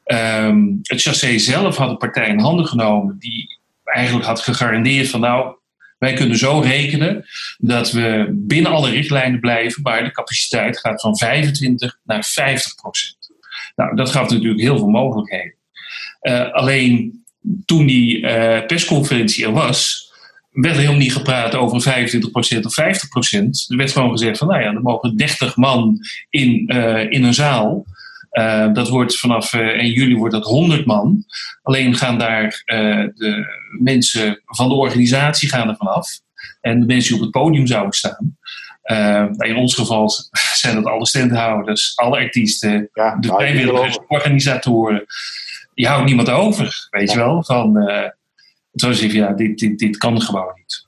[0.05, 5.21] Ehm, het chassé zelf had een partij in handen genomen die eigenlijk had gegarandeerd van
[5.21, 5.57] nou,
[5.99, 7.25] wij kunnen zo rekenen
[7.59, 13.31] dat we binnen alle richtlijnen blijven, maar de capaciteit gaat van 25 naar 50 procent.
[13.77, 15.55] Nou, dat gaf natuurlijk heel veel mogelijkheden.
[16.21, 17.23] Eh, alleen
[17.65, 20.12] toen die eh, persconferentie er was,
[20.53, 22.31] werd helemaal niet gepraat over 25%
[22.63, 23.69] of 50%.
[23.69, 25.99] Er werd gewoon gezegd van, nou ja, er mogen 30 man
[26.31, 27.85] in, uh, in een zaal.
[28.33, 31.25] Uh, dat wordt vanaf uh, 1 juli wordt dat 100 man.
[31.63, 33.47] Alleen gaan daar de
[33.79, 36.09] mensen van de organisatie gaan er vanaf.
[36.61, 38.37] En de mensen die op het podium zouden staan.
[39.39, 40.11] in ons geval
[40.63, 45.05] zijn dat alle standhouders, alle artiesten, ja, de nou, vrijwilligers, organisatoren.
[45.75, 47.19] Die houdt niemand over, weet ja.
[47.19, 47.45] je wel.
[47.45, 47.77] Van,
[48.73, 50.87] toen zei ja, dit, dit, dit kan gewoon niet.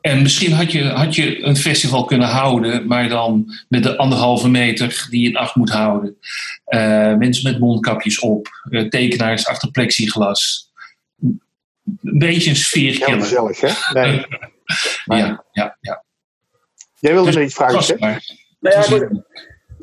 [0.00, 4.48] En misschien had je, had je een festival kunnen houden, maar dan met de anderhalve
[4.48, 6.16] meter die je in acht moet houden.
[6.68, 10.70] Uh, mensen met mondkapjes op, uh, tekenaars achter plexiglas.
[11.20, 14.00] Een beetje een sfeer Heel gezellig, hè?
[14.00, 14.26] Nee.
[15.20, 16.04] ja, ja, ja.
[16.98, 18.16] Jij wilde dus, iets vragen, hè?
[18.60, 19.14] Nou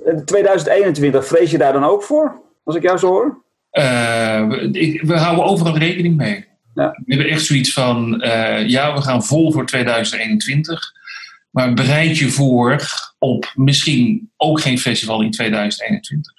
[0.06, 2.42] ja, 2021, vrees je daar dan ook voor?
[2.64, 3.44] Als ik jou zo hoor?
[3.80, 6.48] Uh, we, we, houden overal rekening mee.
[6.74, 6.90] Ja.
[7.06, 10.92] We hebben echt zoiets van, uh, ja, we gaan vol voor 2021.
[11.50, 12.80] Maar bereid je voor
[13.20, 16.34] op misschien ook geen festival in 2021.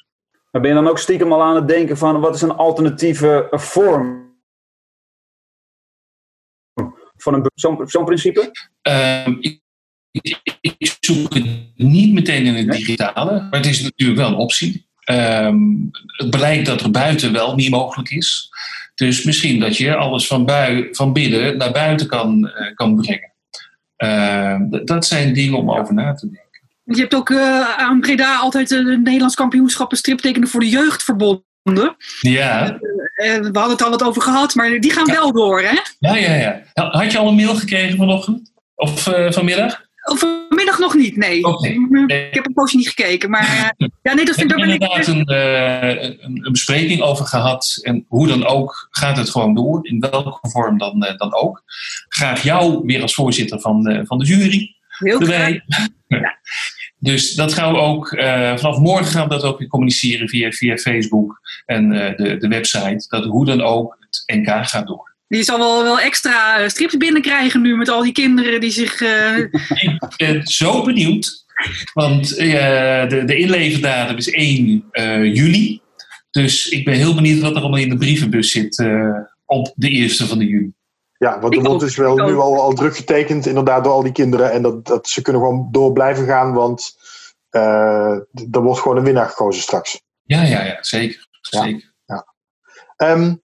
[0.50, 3.46] Maar ben je dan ook stiekem al aan het denken van wat is een alternatieve
[3.50, 4.28] vorm
[7.16, 8.50] van zo'n zo principe?
[8.88, 9.60] Uh, ik,
[10.60, 14.89] ik, zoek het niet meteen in het digitale, maar het is natuurlijk wel een optie.
[15.10, 18.50] Um, het blijkt dat er buiten wel niet mogelijk is.
[18.94, 23.32] Dus misschien dat je alles van, bui, van binnen naar buiten kan, uh, kan brengen.
[23.98, 26.48] Uh, dat zijn dingen om over na te denken.
[26.84, 31.96] Je hebt ook uh, aan Breda altijd de Nederlands kampioenschappen striptekenen voor de jeugd verbonden.
[32.20, 32.78] Ja.
[33.16, 35.12] we hadden het al wat over gehad, maar die gaan ja.
[35.12, 35.78] wel door, hè?
[35.98, 36.62] Ja, ja, ja.
[36.74, 38.52] Had je al een mail gekregen vanochtend?
[38.74, 39.88] Of vanmiddag?
[40.18, 41.44] Vanmiddag nog niet, nee.
[41.44, 41.70] Okay.
[42.06, 43.30] Ik heb een poosje niet gekeken.
[43.30, 47.26] Maar uh, ja, nee, dat vind ik ook inderdaad een, uh, een, een, bespreking over
[47.26, 47.78] gehad.
[47.82, 49.86] En hoe dan ook gaat het gewoon door.
[49.86, 51.62] In welke vorm dan, uh, dan ook.
[52.08, 54.74] Graag jou weer als voorzitter van, van de jury.
[54.88, 55.62] Heel erbij.
[56.10, 56.38] Ja.
[56.98, 58.08] Dus dat gaan we ook,
[58.58, 63.04] vanaf morgen gaan we dat ook weer communiceren via, via Facebook en de, de website.
[63.08, 65.09] Dat hoe dan ook het NK gaat door.
[65.30, 69.00] Die zal wel, wel extra eh, strips binnenkrijgen nu met al die kinderen die zich.
[69.00, 69.38] Uh...
[69.38, 71.44] Ik ben zo benieuwd.
[71.92, 75.80] Want uh, de, de inleverdatum is 1 uh, juli.
[76.30, 78.84] Dus ik ben heel benieuwd wat er allemaal in de brievenbus zit
[79.44, 80.72] op de eerste van de juli.
[81.18, 84.12] Ja, want er wordt dus wel nu al, al druk getekend, inderdaad, door al die
[84.12, 84.52] kinderen.
[84.52, 86.96] En dat, dat ze kunnen gewoon door blijven gaan, want
[87.50, 90.00] er wordt gewoon een winnaar gekozen straks.
[90.22, 91.26] Ja, ja, ja, zeker.
[91.40, 91.94] zeker.
[92.06, 92.26] Ja.
[92.96, 93.42] Um,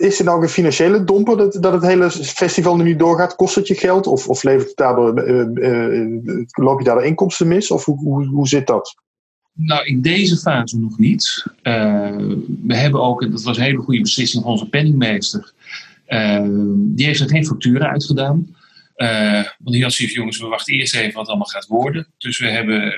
[0.00, 3.36] is er nou een financiële domper dat, dat het hele festival nu niet doorgaat?
[3.36, 4.06] Kost het je geld?
[4.06, 7.70] Of, of levert het daardoor, uh, loop je daardoor inkomsten mis?
[7.70, 8.94] Of hoe, hoe, hoe zit dat?
[9.52, 11.44] Nou, in deze fase nog niet.
[11.62, 12.16] Uh,
[12.62, 15.52] we hebben ook, en dat was een hele goede beslissing van onze penningmeester,
[16.76, 18.56] die heeft er geen facturen uitgedaan.
[19.58, 22.06] want die had zoiets jongens, we wachten eerst even wat allemaal gaat worden.
[22.18, 22.94] Dus we hebben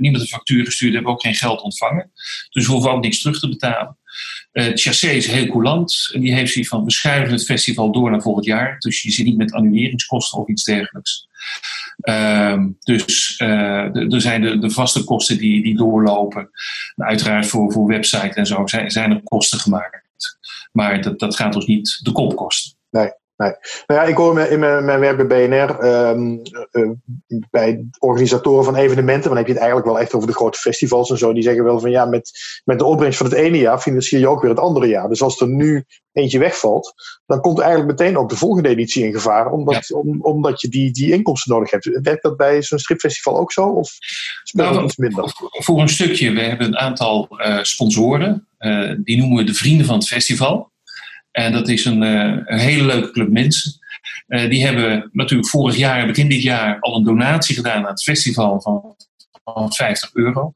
[0.00, 2.10] niemand een factuur gestuurd, hebben ook geen geld ontvangen.
[2.50, 3.96] Dus we hoeven ook niks terug te betalen.
[4.52, 6.08] Uh, Chassé is heel coulant.
[6.12, 8.78] Die heeft zoiets van, we schuiven het festival door naar volgend jaar.
[8.78, 11.26] Dus je zit niet met annuleringskosten of iets dergelijks.
[12.08, 16.50] Uh, dus uh, er zijn de, de, vaste kosten die, die doorlopen.
[16.96, 20.38] uiteraard voor, voor website en zo zijn, zijn er kosten gemaakt.
[20.72, 22.76] Maar dat, dat gaat ons niet de kop kosten.
[22.90, 23.10] Nee.
[23.38, 23.52] Nee.
[23.86, 26.90] Nou ja, ik hoor in mijn, mijn werk bij BNR, um, uh,
[27.50, 31.10] bij organisatoren van evenementen, dan heb je het eigenlijk wel echt over de grote festivals
[31.10, 32.30] en zo, die zeggen wel van ja, met,
[32.64, 35.08] met de opbrengst van het ene jaar financier je ook weer het andere jaar.
[35.08, 36.94] Dus als er nu eentje wegvalt,
[37.26, 39.96] dan komt eigenlijk meteen ook de volgende editie in gevaar, omdat, ja.
[39.96, 42.00] om, omdat je die, die inkomsten nodig hebt.
[42.02, 43.66] Werkt dat bij zo'n stripfestival ook zo?
[43.66, 43.96] Of
[44.42, 45.32] speelt nou, iets minder?
[45.50, 49.86] Voor een stukje, we hebben een aantal uh, sponsoren, uh, die noemen we de Vrienden
[49.86, 50.70] van het Festival.
[51.38, 53.72] En dat is een, uh, een hele leuke club mensen.
[54.28, 58.02] Uh, die hebben natuurlijk vorig jaar, begin dit jaar, al een donatie gedaan aan het
[58.02, 58.96] festival van,
[59.44, 60.52] van 50 euro.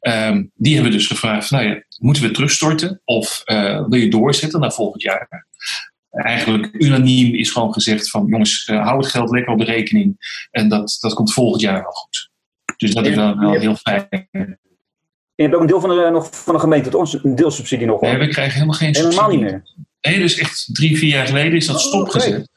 [0.00, 4.60] Um, die hebben dus gevraagd: nou ja, moeten we terugstorten of uh, wil je doorzetten
[4.60, 5.46] naar volgend jaar?
[6.10, 10.16] Eigenlijk unaniem is gewoon gezegd: van jongens, hou het geld lekker op de rekening
[10.50, 12.30] en dat, dat komt volgend jaar wel goed.
[12.76, 14.28] Dus dat is wel, wel heel fijn.
[15.34, 18.00] Je hebt ook een deel van de, nog van de gemeente, een deelsubsidie nog.
[18.00, 19.20] Nee, we krijgen helemaal geen subsidie.
[19.20, 19.86] Helemaal niet meer.
[20.00, 22.50] Nee, dus echt drie, vier jaar geleden is dat oh, stopgezet.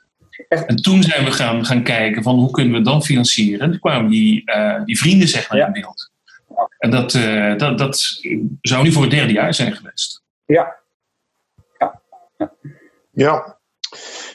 [0.48, 3.60] En toen zijn we gaan, gaan kijken van hoe kunnen we dan financieren.
[3.60, 5.66] En toen kwamen die, uh, die vrienden zeg maar ja.
[5.66, 6.12] in beeld.
[6.78, 8.20] En dat, uh, dat, dat
[8.62, 10.24] zou nu voor het derde jaar zijn geweest.
[10.46, 10.76] Ja.
[11.80, 12.02] Ja.
[12.38, 12.52] Ja,
[13.12, 13.60] ja.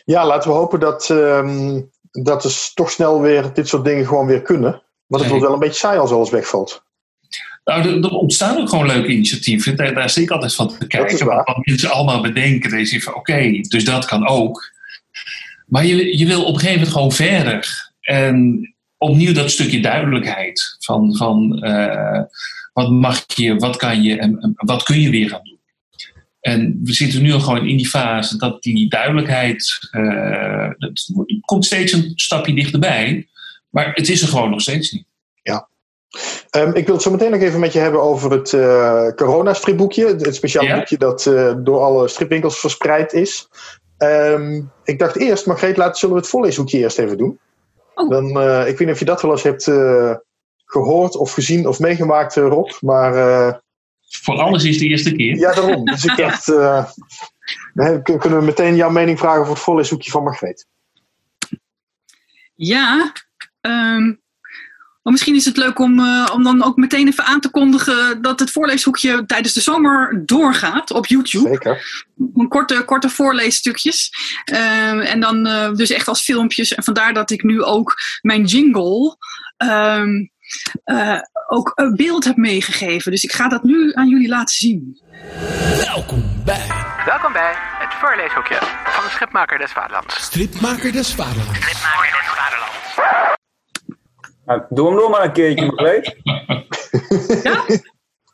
[0.05, 4.27] ja laten we hopen dat, um, dat is toch snel weer dit soort dingen gewoon
[4.27, 4.83] weer kunnen.
[5.07, 6.85] Want het wordt wel een beetje saai als alles wegvalt.
[7.67, 9.77] Nou, er, er ontstaan ook gewoon leuke initiatieven.
[9.77, 11.27] Daar, daar zit ik altijd van te kijken.
[11.27, 12.71] Wat, mensen allemaal bedenken.
[12.71, 14.73] Dan is van, oké, dus dat kan ook.
[15.67, 17.93] Maar je, je wil op een gegeven moment gewoon verder.
[18.01, 20.77] En opnieuw dat stukje duidelijkheid.
[20.79, 22.23] Van, van eh,
[22.73, 25.61] wat mag je, wat kan je en, en wat kun je weer gaan doen.
[26.41, 29.89] En we zitten nu al gewoon in die fase dat die duidelijkheid.
[29.91, 31.07] eh, het
[31.41, 33.29] komt steeds een stapje dichterbij.
[33.71, 35.07] Maar het is er gewoon nog steeds niet.
[36.51, 40.07] Ehm, ik wil het zo meteen nog even met je hebben over het eh corona-stripboekje.
[40.07, 40.77] Het, Ja.
[40.77, 43.49] boekje dat eh, door alle stripwinkels verspreid is.
[43.99, 47.39] Ehm, ik dacht eerst, Margreet, laten, zullen we het voorleeshoekje eerst even doen?
[47.95, 48.11] Oh.
[48.11, 50.15] Dan, eh, ik weet niet of je dat wel eens hebt eh,
[50.65, 52.71] gehoord of gezien of meegemaakt, Rob.
[52.81, 53.55] Maar eh,
[54.23, 55.37] Voor alles is de eerste keer.
[55.37, 55.85] ja, daarom.
[55.85, 56.85] Dus ik dacht, eh,
[58.03, 60.67] kunnen we meteen jouw mening vragen over het voorleeshoekje van Margreet?
[62.55, 63.13] Ja,
[63.61, 64.15] ehm,
[65.07, 68.23] maar misschien is het leuk om, eh, om dan ook meteen even aan te kondigen
[68.23, 71.49] dat het voorleeshoekje tijdens de zomer doorgaat op YouTube.
[71.49, 72.05] Zeker.
[72.35, 74.11] Een korte, korte voorleesstukjes.
[74.45, 76.75] Ehm, en dan eh, dus echt als filmpjes.
[76.75, 79.17] En vandaar dat ik nu ook mijn jingle
[79.57, 80.27] ehm,
[80.85, 83.11] eh, ook een beeld heb meegegeven.
[83.11, 85.01] Dus ik ga dat nu aan jullie laten zien.
[85.77, 86.67] Welkom bij
[87.07, 90.23] Welkom bij het voorleeshoekje van de Schipmaker des Vaderlands.
[90.23, 91.61] Stripmaker des Vaderlands.
[91.61, 93.36] Schipmaker des Vaderlands.
[94.47, 96.17] Nou, doe hem nog maar een keertje, Margreet.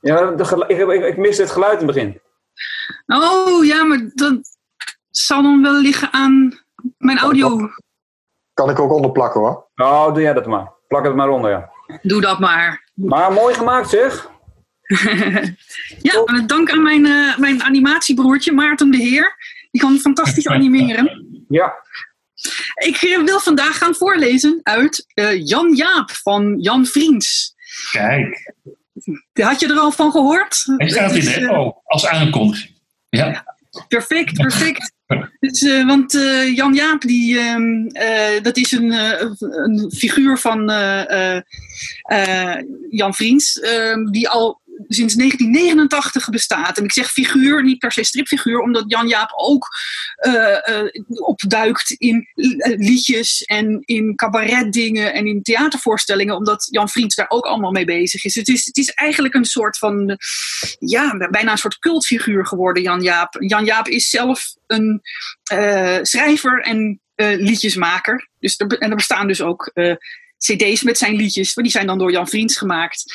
[0.00, 0.24] Ja?
[0.68, 2.20] Ik, ik, ik mis het geluid in het begin.
[3.06, 4.40] Oh ja, maar dat
[5.10, 6.60] zal dan wel liggen aan
[6.98, 7.68] mijn audio.
[8.54, 9.68] Kan ik ook onderplakken hoor.
[9.74, 10.72] Oh, doe jij dat maar.
[10.88, 11.70] Plak het maar onder, ja.
[12.02, 12.90] Doe dat maar.
[12.94, 14.30] Maar mooi gemaakt, zeg.
[16.02, 19.36] Ja, met dank aan mijn, eh, mijn animatiebroertje Maarten de Heer.
[19.70, 21.44] Die kan fantastisch animeren.
[21.48, 21.74] Ja.
[22.74, 27.54] Ik eh, wil vandaag gaan voorlezen uit eh, Jan Jaap van Jan Vriends.
[27.90, 28.54] Kijk,
[29.32, 30.62] Had je er al van gehoord?
[30.76, 32.80] hij staat in de eh, als aankondiging.
[33.08, 33.50] Ja,
[33.88, 34.92] Perfect, perfect.
[35.40, 36.12] Dus, want
[36.54, 38.92] Jan Jaap, die, ehm, eh, dat is een,
[39.38, 40.66] een figuur van
[42.90, 46.78] Jan Vriends, ehm, die al sinds 1989 bestaat.
[46.78, 49.68] En ik zeg figuur, niet per se stripfiguur, omdat Jan Jaap ook
[50.16, 52.28] eh, eh, opduikt in
[52.76, 58.24] liedjes en in cabaretdingen en in theatervoorstellingen, omdat Jan Vriends daar ook allemaal mee bezig
[58.24, 58.34] is.
[58.34, 60.18] Het is, het is eigenlijk een soort van,
[60.78, 63.36] ja, bijna een soort cultfiguur geworden, Jan Jaap.
[63.38, 65.02] Jan Jaap is zelf een
[65.42, 68.28] eh, schrijver en liedjesmaker.
[68.38, 69.72] Dus en er bestaan dus ook
[70.42, 73.14] cd's met zijn liedjes, maar die zijn dan door Jan Vriends gemaakt.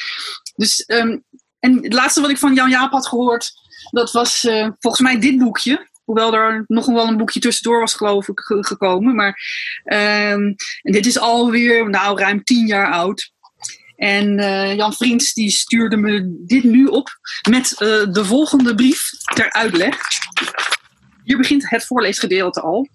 [0.56, 1.18] Dus, ehm,
[1.60, 3.52] en het laatste wat ik van Jan Jaap had gehoord,
[3.92, 5.88] dat was eh, volgens mij dit boekje.
[6.06, 9.16] Hoewel er nog wel een boekje tussendoor was, geloof ik, ge- gekomen.
[9.16, 9.40] Maar
[9.84, 10.42] ehm,
[10.82, 13.32] en dit is alweer nou, ruim tien jaar oud.
[13.96, 17.10] En eh, Jan Vriends die stuurde me dit nu op
[17.50, 19.98] met eh, de volgende brief ter uitleg.
[21.24, 22.88] Hier begint het voorleesgedeelte al.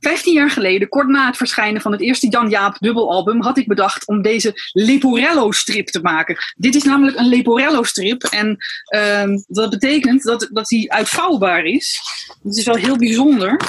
[0.00, 3.66] Vijftien jaar geleden, kort na het verschijnen van het eerste Jan Jaap dubbelalbum, had ik
[3.66, 6.36] bedacht om deze Leporello-strip te maken.
[6.56, 12.00] Dit is namelijk een Leporello-strip en ehm, dat betekent dat, dat hij uitvouwbaar is.
[12.42, 13.60] Het is wel heel bijzonder.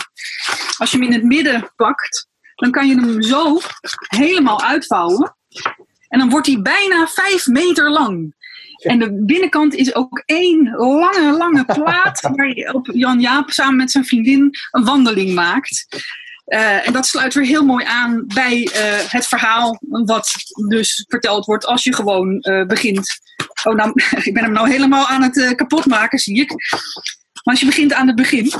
[0.78, 3.60] Als je hem in het midden pakt, dan kan je hem zo
[4.08, 5.36] helemaal uitvouwen.
[6.08, 8.36] En dan wordt hij bijna vijf meter lang.
[8.78, 13.76] En de binnenkant is ook één lange, lange plaat waar je op Jan Jaap samen
[13.76, 15.86] met zijn vriendin een wandeling maakt.
[16.48, 20.32] Eh, en dat sluit weer heel mooi aan bij eh, het verhaal wat
[20.68, 23.20] dus verteld wordt als je gewoon eh, begint.
[23.63, 23.92] Oh, nou,
[24.24, 26.50] ik ben hem nou helemaal aan het kapotmaken, zie ik.
[27.44, 28.52] Maar als je begint aan het begin,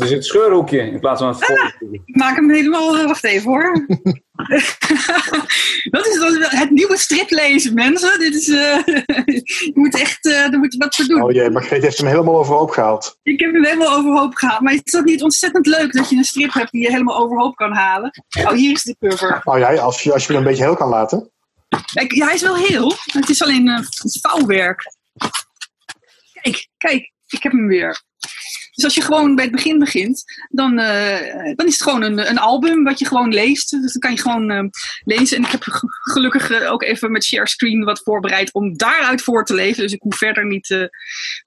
[0.00, 2.00] Er zit een scheurhoekje in plaats van een voorhoekje.
[2.04, 2.96] ik maak hem helemaal.
[2.98, 3.86] eh, Wacht even hoor.
[5.90, 6.18] dat is
[6.50, 8.18] het nieuwe striplezen, mensen.
[8.18, 8.78] Dit is, eh,
[9.66, 11.22] je moet echt uh, er moet wat voor doen.
[11.22, 13.18] Oh jee, Margreet heeft hem helemaal overhoop gehaald.
[13.22, 14.60] Ik heb hem helemaal overhoop gehaald.
[14.60, 17.56] Maar is dat niet ontzettend leuk dat je een strip hebt die je helemaal overhoop
[17.56, 18.22] kan halen?
[18.44, 19.40] Oh, hier is de cover.
[19.44, 21.30] Nou ja, als je, als je hem een beetje heel kan laten.
[21.92, 22.92] Kijk, ja, hij is wel heel.
[23.12, 23.78] Het is alleen uh,
[24.20, 24.92] vouwwerk.
[26.42, 28.02] Kijk, kijk, ik heb hem weer.
[28.74, 32.28] Dus als je gewoon bij het begin begint, dan, uh, dan is het gewoon een,
[32.30, 33.70] een album wat je gewoon leest.
[33.70, 34.64] Dus dan kan je gewoon uh,
[35.04, 35.36] lezen.
[35.36, 39.44] En ik heb gelukkig uh, ook even met share screen wat voorbereid om daaruit voor
[39.44, 39.82] te lezen.
[39.82, 40.90] Dus ik hoef verder niet te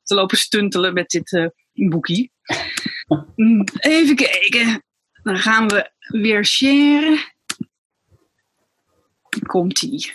[0.04, 2.32] lopen stuntelen met dit boekie.
[3.80, 4.84] Even kijken.
[5.24, 7.20] Dan gaan we weer sharen.
[9.46, 10.14] Komt-ie.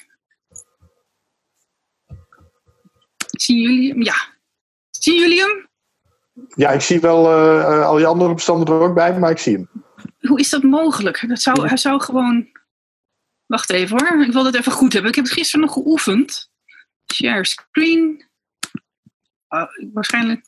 [3.31, 4.03] Zien jullie hem?
[4.03, 4.35] Ja.
[4.91, 5.71] Zien jullie hem?
[6.49, 9.55] Ja, ik zie wel uh, al die andere bestanden er ook bij, maar ik zie
[9.55, 9.69] hem.
[10.21, 11.25] Hoe is dat mogelijk?
[11.29, 12.49] Dat zou, hij zou gewoon.
[13.47, 15.11] Wacht even hoor, ik wil dat even goed hebben.
[15.11, 16.51] Ik heb het gisteren nog geoefend.
[17.15, 18.29] Share screen.
[19.49, 20.47] Oh, waarschijnlijk.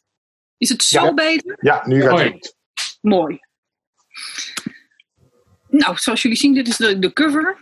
[0.56, 1.14] Is het zo Ja.
[1.14, 1.56] beter?
[1.60, 2.56] Ja, nu gaat het goed.
[3.00, 3.38] Mooi.
[5.68, 7.58] Nou, zoals jullie zien, dit is de, de cover.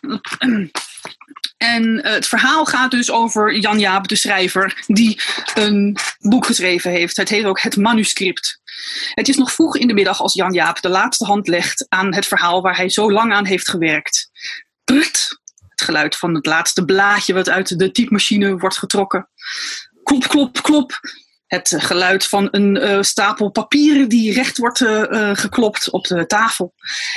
[1.56, 5.20] En eh, het verhaal gaat dus over Jan Jaap, de schrijver, die
[5.54, 7.16] een boek geschreven heeft.
[7.16, 8.60] Het heet ook Het Manuscript.
[9.14, 12.14] Het is nog vroeg in de middag als Jan Jaap de laatste hand legt aan
[12.14, 14.30] het verhaal waar hij zo lang aan heeft gewerkt.
[14.84, 15.44] Prut!
[15.68, 19.28] Het geluid van het laatste blaadje wat uit de typemachine wordt getrokken.
[20.02, 21.00] Klop, klop, klop.
[21.46, 26.74] Het geluid van een eh, stapel papieren die recht wordt eh, geklopt op de tafel.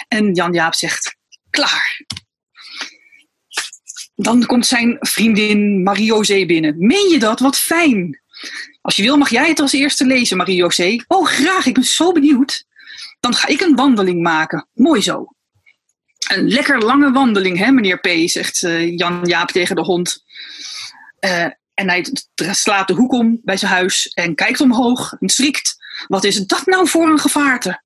[0.08, 1.16] En Jan Jaap zegt:
[1.50, 2.06] Klaar.
[4.22, 6.76] Dan komt zijn vriendin Marie-José binnen.
[6.78, 7.40] Meen je dat?
[7.40, 8.22] Wat fijn.
[8.82, 11.04] Als je wil, mag jij het als eerste lezen, Marie-José.
[11.08, 11.66] Oh, graag.
[11.66, 12.66] Ik ben zo benieuwd.
[13.20, 14.68] Dan ga ik een wandeling maken.
[14.74, 15.26] Mooi zo.
[16.28, 20.24] Een lekker lange wandeling, hè, meneer P, zegt eh, Jan Jaap tegen de hond.
[21.20, 22.06] Eh, en hij
[22.36, 25.76] slaat de hoek om bij zijn huis en kijkt omhoog en schrikt.
[26.08, 27.82] Wat is dat nou voor een gevaarte?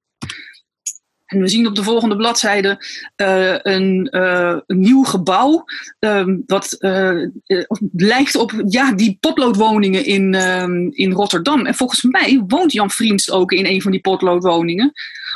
[1.33, 5.63] En we zien op de volgende bladzijde eh, een, eh, een nieuw gebouw.
[5.99, 7.17] ehm, wat eh,
[7.93, 11.65] lijkt op ja, die potloodwoningen in, ehm, in Rotterdam.
[11.65, 14.91] En volgens mij woont Jan Vriends ook in een van die potloodwoningen.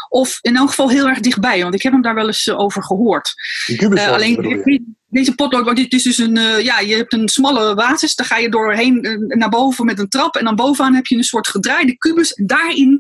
[0.09, 2.59] Of in elk geval heel erg dichtbij, want ik heb hem daar wel eens eh,
[2.59, 3.33] over gehoord.
[3.65, 7.75] Eh, alleen deze potlood, want dit is dus een, eh, ja, je hebt een smalle
[7.75, 11.15] basis, daar ga je doorheen naar boven met een trap en dan bovenaan heb je
[11.15, 12.97] een soort gedraaide kubus en daarin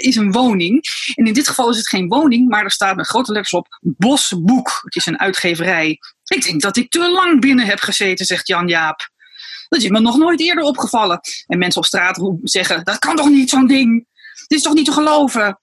[0.00, 0.84] is een woning.
[1.14, 3.66] En in dit geval is het geen woning, maar er staat met grote letters op
[3.80, 4.80] Bosboek.
[4.82, 5.98] Het is een uitgeverij.
[6.24, 9.08] Ik denk dat ik te lang binnen heb gezeten, zegt Jan Jaap.
[9.68, 11.20] Dat is me nog nooit eerder opgevallen.
[11.46, 14.06] En mensen op straat zeggen, dat kan toch niet zo'n ding?
[14.46, 15.60] Dit is toch niet te geloven?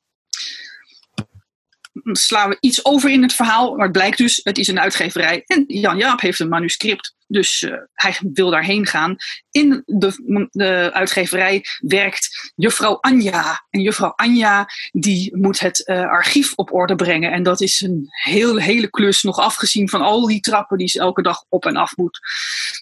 [2.01, 3.75] Slaan we iets over in het verhaal.
[3.75, 5.43] Maar het blijkt dus, het is een uitgeverij.
[5.45, 7.15] En Jan Jaap heeft een manuscript.
[7.27, 9.15] Dus eh, hij wil daarheen gaan.
[9.51, 13.65] In de, de uitgeverij werkt juffrouw Anja.
[13.69, 17.31] En juffrouw Anja die moet het eh, archief op orde brengen.
[17.31, 19.23] En dat is een heel, hele klus.
[19.23, 22.19] Nog afgezien van al die trappen die ze elke dag op en af moet.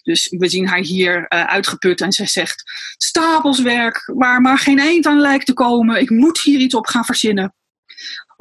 [0.03, 2.01] Dus we zien haar hier eh, uitgeput.
[2.01, 2.63] En zij zegt,
[2.97, 6.01] stapelswerk waar maar geen eind aan lijkt te komen.
[6.01, 7.53] Ik moet hier iets op gaan verzinnen.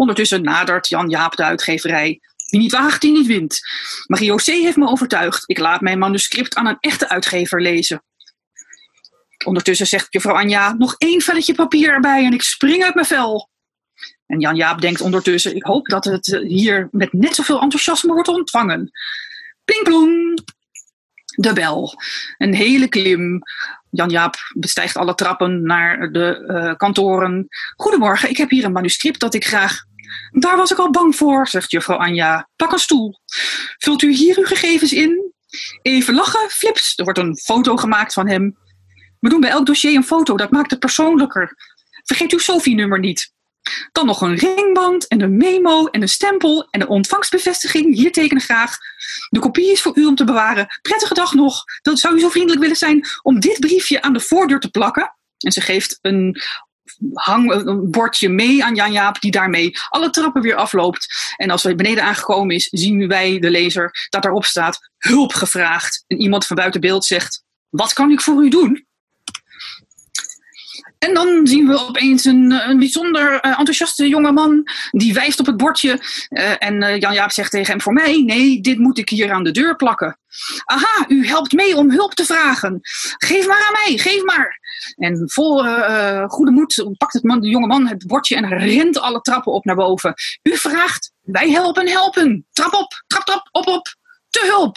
[0.00, 2.20] Ondertussen nadert Jan Jaap de uitgeverij.
[2.50, 3.60] Wie niet waagt, die niet wint.
[4.06, 4.44] Marie C.
[4.44, 5.42] heeft me overtuigd.
[5.46, 8.02] Ik laat mijn manuscript aan een echte uitgever lezen.
[9.44, 13.50] Ondertussen zegt juffrouw Anja, nog één velletje papier erbij en ik spring uit mijn vel.
[14.26, 18.12] En Jan Jaap denkt ondertussen, ik hoop dat het eh, hier met net zoveel enthousiasme
[18.12, 18.90] wordt ontvangen.
[19.64, 20.44] Pling plong.
[21.24, 21.94] De bel.
[22.38, 23.42] Een hele klim.
[23.90, 27.48] Jan Jaap bestijgt alle trappen naar de eh, kantoren.
[27.76, 29.88] Goedemorgen, ik heb hier een manuscript dat ik graag.
[30.30, 32.48] Daar was ik al bang voor, zegt juffrouw Anja.
[32.56, 33.20] Pak een stoel.
[33.78, 35.32] Vult u hier uw gegevens in?
[35.82, 36.92] Even lachen, flips.
[36.96, 38.56] Er wordt een foto gemaakt van hem.
[39.20, 41.56] We doen bij elk dossier een foto, dat maakt het persoonlijker.
[42.04, 43.32] Vergeet uw Sophie-nummer niet.
[43.92, 47.94] Dan nog een ringband en een memo en een stempel en een ontvangstbevestiging.
[47.94, 48.76] Hier tekenen graag.
[49.28, 50.78] De kopie is voor u om te bewaren.
[50.82, 51.64] Prettige dag nog.
[51.82, 55.14] Dat zou u zo vriendelijk willen zijn om dit briefje aan de voordeur te plakken.
[55.38, 56.40] En ze geeft een,
[57.14, 61.06] hang, een bordje mee aan Jan Jaap, die daarmee alle trappen weer afloopt.
[61.36, 66.04] En als hij beneden aangekomen is, zien wij, de lezer, dat daarop staat hulp gevraagd.
[66.06, 68.88] En iemand van buiten beeld zegt: Wat kan ik voor u doen?
[71.00, 74.68] En dan zien we opeens een, een bijzonder eh, enthousiaste jonge man.
[74.90, 76.00] Die wijst op het bordje.
[76.28, 79.32] eh, en eh, Jan Jaap zegt tegen hem: Voor mij, nee, dit moet ik hier
[79.32, 80.18] aan de deur plakken.
[80.64, 82.80] Aha, u helpt mee om hulp te vragen.
[83.18, 84.58] Geef maar aan mij, geef maar.
[84.96, 88.58] En vol eh, eh, goede moed pakt het man, de jonge man het bordje en
[88.58, 90.14] rent alle trappen op naar boven.
[90.42, 92.46] U vraagt, wij helpen, helpen.
[92.52, 93.98] Trap op, trap, trap, op, op.
[94.30, 94.76] Te hulp.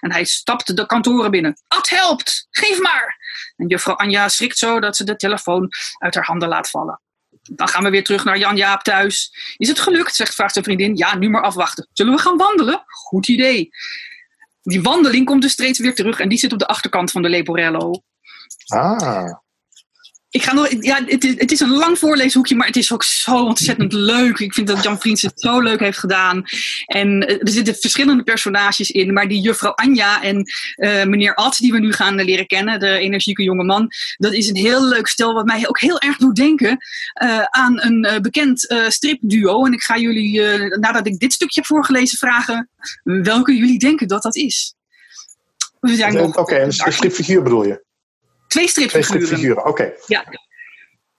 [0.00, 1.62] En hij stapt de kantoren binnen.
[1.68, 3.16] Ad helpt, geef maar.
[3.56, 5.68] En juffrouw Anja schrikt zo dat ze de telefoon
[5.98, 7.00] uit haar handen laat vallen.
[7.42, 9.32] Dan gaan we weer terug naar Jan Jaap thuis.
[9.56, 10.14] Is het gelukt?
[10.14, 10.96] zegt vraagt zijn vriendin.
[10.96, 11.88] Ja, nu maar afwachten.
[11.92, 12.82] Zullen we gaan wandelen?
[12.86, 13.70] Goed idee.
[14.62, 17.28] Die wandeling komt dus steeds weer terug en die zit op de achterkant van de
[17.28, 18.02] Leporello.
[18.66, 19.38] Ah,
[20.30, 23.02] Ik ga nog, ja, het is, het is een lang voorleeshoekje, maar het is ook
[23.02, 24.38] zo ontzettend leuk.
[24.38, 26.42] Ik vind dat Jan Vriends het zo leuk heeft gedaan.
[26.86, 31.56] En eh, er zitten verschillende personages in, maar die juffrouw Anja en eh, meneer Ad,
[31.58, 35.06] die we nu gaan leren kennen, de energieke jonge man, dat is een heel leuk
[35.06, 36.76] stel wat mij ook heel erg doet denken
[37.12, 39.64] eh, aan een bekend stripduo.
[39.66, 40.40] En ik ga jullie,
[40.78, 42.70] nadat ik dit stukje heb voorgelezen, vragen
[43.02, 44.74] welke jullie denken dat dat is.
[45.80, 47.86] We zijn nog oké, een stripfiguur bedoel je?
[48.48, 49.26] Twee Twee stripfiguren.
[49.26, 49.92] stripfiguren, oké.
[50.06, 50.24] Ja.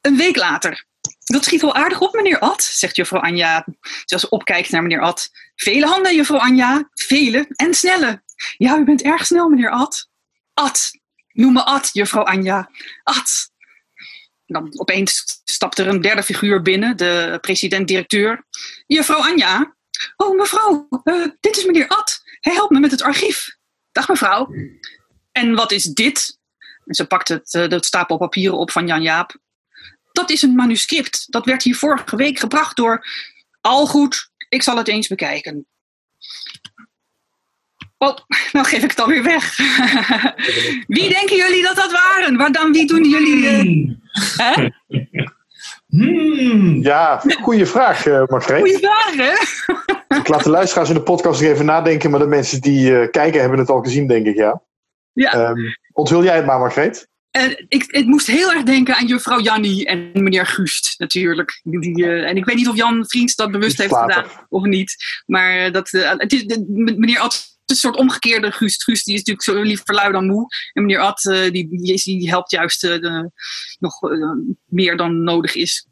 [0.01, 0.85] Een week later.
[1.23, 3.63] Dat schiet wel aardig op, meneer Ad, zegt juffrouw Anja.
[3.81, 5.29] Terwijl ze opkijkt naar meneer Ad.
[5.55, 6.89] Vele handen, juffrouw Anja.
[6.93, 8.23] Vele en snelle.
[8.57, 10.07] Ja, u bent erg snel, meneer Ad.
[10.53, 10.91] Ad,
[11.31, 12.69] noem me Ad, juffrouw Anja.
[13.03, 13.51] Ad.
[14.45, 18.45] Dan opeens stapt er een derde figuur binnen, de president-directeur.
[18.87, 19.75] Juffrouw Anja.
[20.15, 22.21] Oh, mevrouw, eh, dit is meneer Ad.
[22.39, 23.57] Hij helpt me met het archief.
[23.91, 24.53] Dag mevrouw.
[25.31, 26.38] En wat is dit?
[26.89, 29.37] En ze pakt het, eh, het stapel papieren op van Jan Jaap.
[30.11, 31.31] Dat is een manuscript.
[31.31, 33.05] Dat werd hier vorige week gebracht door.
[33.61, 35.67] Al goed, ik zal het eens bekijken.
[37.97, 38.17] Oh,
[38.51, 39.57] nou geef ik het alweer weg.
[40.97, 42.37] wie denken jullie dat dat waren?
[42.37, 43.47] Waar dan, wie doen jullie...
[43.47, 44.69] eh, hè?
[45.87, 46.81] Hmm.
[46.83, 48.59] Ja, goede vraag, eh Margreet.
[48.59, 49.33] Goeie vraag, hè?
[50.17, 53.09] Ik laat de luisteraars in de podcast nog even nadenken, maar de mensen die eh,
[53.09, 54.61] kijken hebben het al gezien, denk ik, ja.
[55.13, 55.31] Ja.
[55.31, 55.59] Ehm,
[55.99, 57.07] onthul jij het maar, Margreet?
[57.31, 61.59] En ik, ik moest heel erg denken aan juffrouw Jannie en meneer Gust, natuurlijk.
[61.63, 64.95] Die, eh, en ik weet niet of Jan Vriends dat bewust heeft gedaan of niet.
[65.25, 68.83] Maar eh, dat, eh, het is, meneer Ad is een soort omgekeerde Gust.
[68.83, 70.47] Gust die is natuurlijk zo liever lui dan moe.
[70.73, 71.67] En meneer Ad eh, die,
[72.03, 73.31] die, helpt juist eh, de-
[73.79, 74.31] nog eh,
[74.65, 75.87] meer dan nodig is.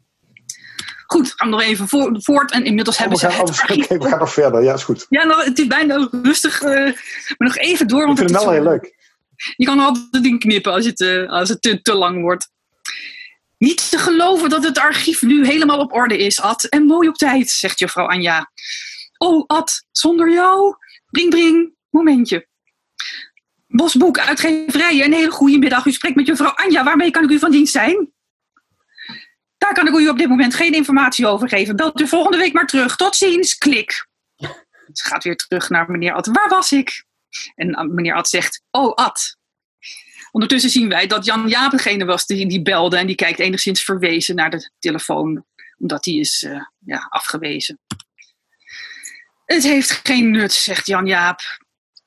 [1.06, 2.50] Goed, gaan we nog even voor- voort.
[2.52, 5.06] En inmiddels we, hebben ze gaan, het oh, we gaan nog verder, ja, is goed.
[5.08, 6.60] Ja, nou, het is bijna rustig.
[6.62, 6.94] eh, maar
[7.48, 8.00] nog even door.
[8.00, 8.96] Ik Want vind het het is wel heel leuk.
[9.56, 12.50] Je kan altijd in knippen als het, eh, als het te, te lang wordt.
[13.58, 16.64] Niet te geloven dat het archief nu helemaal op orde is, Ad.
[16.64, 18.50] En mooi op tijd, zegt juffrouw Anja.
[19.18, 20.76] Oh, Ad, zonder jou?
[21.10, 21.76] Bring, bring.
[21.90, 22.48] Momentje.
[23.66, 25.86] Bosboek, uitgeverij, een hele goede middag.
[25.86, 26.84] U spreekt met juffrouw Anja.
[26.84, 28.12] Waarmee kan ik u van dienst zijn?
[29.58, 31.76] Daar kan ik u op dit moment geen informatie over geven.
[31.76, 32.96] Belt u volgende week maar terug.
[32.96, 33.58] Tot ziens.
[33.58, 34.06] Klik.
[34.92, 36.26] Ze gaat weer terug naar meneer Ad.
[36.26, 37.04] Waar was ik?
[37.54, 39.36] En uh, meneer Ad zegt, oh Ad.
[40.30, 43.82] Ondertussen zien wij dat Jan Jaap degene was die, die belde en die kijkt enigszins
[43.82, 45.44] verwezen naar de telefoon,
[45.78, 47.80] omdat die is eh, ja, afgewezen.
[49.44, 51.40] Het heeft geen nut, zegt Jan Jaap.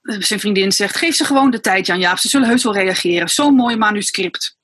[0.01, 2.17] Eh, Zijn vriendin zegt, geef ze gewoon de tijd, Jan Jaap.
[2.17, 3.29] Ze zullen heus wel reageren.
[3.29, 4.57] Zo'n mooi manuscript.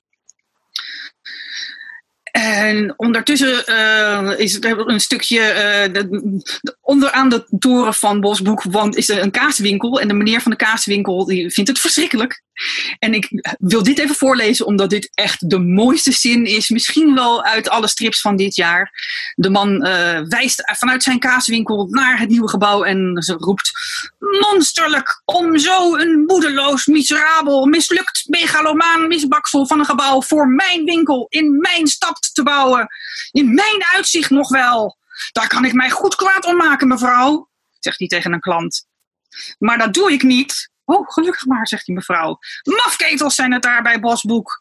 [2.42, 6.08] En ondertussen eh, is er een stukje eh, de-
[6.60, 10.00] de- onderaan de toren van Bosboek want is er een kaaswinkel.
[10.00, 12.42] En de meneer van de kaaswinkel die vindt het verschrikkelijk.
[12.98, 13.28] En ik
[13.58, 16.68] wil dit even voorlezen, omdat dit echt de mooiste zin is.
[16.68, 18.92] Misschien wel uit alle strips van dit jaar.
[19.34, 23.70] De man eh, wijst vanuit zijn kaaswinkel naar het nieuwe gebouw en ze roept:
[24.40, 31.26] Monsterlijk om zo een moedeloos, miserabel, mislukt, megalomaan misbaksel van een gebouw voor mijn winkel
[31.28, 32.86] in mijn stad te bouwen.
[33.30, 34.96] In mijn uitzicht nog wel.
[35.32, 38.86] Daar kan ik mij goed kwaad om maken, mevrouw, zegt hij tegen een klant.
[39.58, 40.70] Maar dat doe ik niet.
[40.84, 42.38] Oh, gelukkig maar, zegt die mevrouw.
[42.62, 44.58] Mafketels zijn het daar bij Bosboek.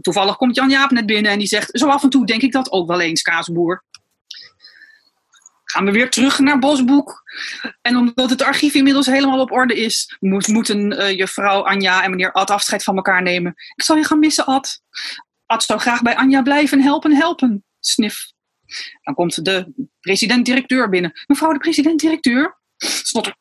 [0.00, 2.52] Toevallig komt Jan Jaap net binnen en die zegt: Zo af en toe denk ik
[2.52, 3.84] dat ook wel eens, kaasboer.
[5.64, 7.22] Gaan we weer terug naar Bosboek.
[7.82, 12.10] En omdat het archief inmiddels helemaal op orde is, moet, moeten eh, juffrouw Anja en
[12.10, 13.54] meneer Ad afscheid van elkaar nemen.
[13.74, 14.82] Ik zal je gaan missen, Ad.
[15.50, 17.64] Ad zou graag bij Anja blijven helpen, helpen.
[17.80, 18.32] Snif.
[19.02, 21.12] Dan komt de president-directeur binnen.
[21.26, 22.58] Mevrouw de president-directeur?
[22.76, 23.36] Snotter.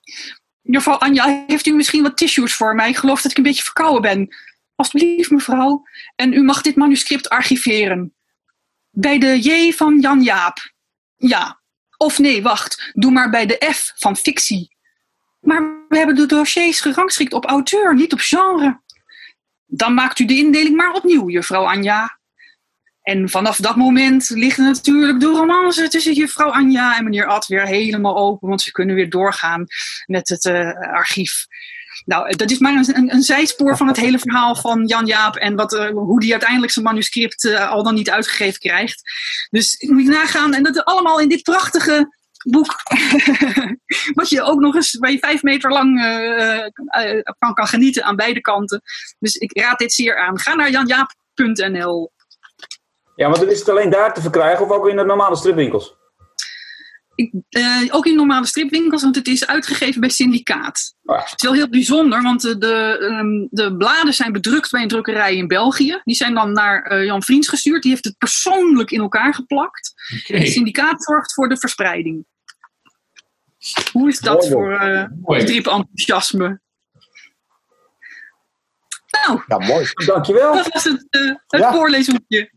[0.62, 2.90] Juffrouw Anja, heeft u misschien wat tissues voor mij?
[2.90, 4.36] Ik geloof dat ik een beetje verkouden ben.
[4.76, 5.84] Alsjeblieft, mevrouw.
[6.16, 8.14] En u mag dit manuscript archiveren.
[8.90, 10.74] Bij de J van Jan Jaap.
[11.16, 11.62] Ja.
[11.98, 12.92] Of nee, wacht.
[12.94, 14.76] Doe maar bij de F van fictie.
[15.40, 18.82] Maar we hebben de dossiers gerangschikt op auteur, niet op genre.
[19.72, 22.20] Dan maakt u de indeling maar opnieuw, juffrouw Anja.
[23.02, 27.66] En vanaf dat moment ligt natuurlijk de romance tussen juffrouw Anja en meneer Ad weer
[27.66, 29.66] helemaal open, want ze kunnen weer doorgaan
[30.06, 31.46] met het eh, archief.
[32.06, 35.56] Nou, dat is maar een, een, zijspoor van het hele verhaal van Jan Jaap en
[35.56, 39.02] wat, eh, hoe die uiteindelijk zijn manuscript eh, al dan niet uitgegeven krijgt.
[39.50, 42.76] Dus moet je nagaan, en dat allemaal in dit prachtige boek,
[44.20, 48.04] wat je ook nog eens waar je vijf meter lang eh, eh, van kan genieten
[48.04, 48.82] aan beide kanten.
[49.20, 50.40] Dus ik raad dit zeer aan.
[50.40, 52.12] Ga naar janjaap.nl.
[53.16, 55.99] Ja, dan is het alleen daar te verkrijgen of ook in de normale stripwinkels?
[57.20, 60.94] Ik, eh, ook in normale stripwinkels, want het is uitgegeven bij Syndicaat.
[61.02, 61.16] Ja.
[61.20, 64.88] Het is wel heel bijzonder, want de, de, ehm, de bladen zijn bedrukt bij een
[64.88, 66.02] drukkerij in België.
[66.04, 67.82] Die zijn dan naar eh, Jan Vriends gestuurd.
[67.82, 69.94] Die heeft het persoonlijk in elkaar geplakt.
[70.24, 72.26] Oké, Het syndicaat zorgt voor de verspreiding.
[73.92, 75.42] Hoe is dat Mooi, voor eh mooi.
[75.42, 76.60] stripenthousiasme?
[79.26, 79.86] Nou, Ja, mooi.
[80.06, 80.54] Dankjewel.
[80.54, 81.72] dat was het, eh, het Ja.
[81.74, 82.52] voorleeshoekje.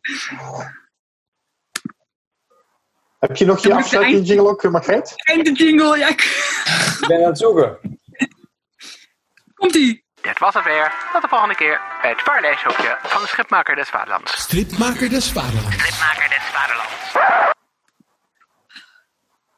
[3.27, 5.13] Heb je nog je afsluitende jingle ook, eh, Margreet?
[5.17, 7.79] Einde jingle, ja, ik- ben aan het zoeken.
[9.55, 10.05] komt-ie.
[10.21, 10.93] Dit was het weer.
[11.13, 14.41] Tot de volgende keer bij het voorleeshoekje van de Schipmaker des Vaderlands.
[14.41, 15.77] Stripmaker des Vaderlands.
[15.79, 17.13] Schipmaker des Vaderlands.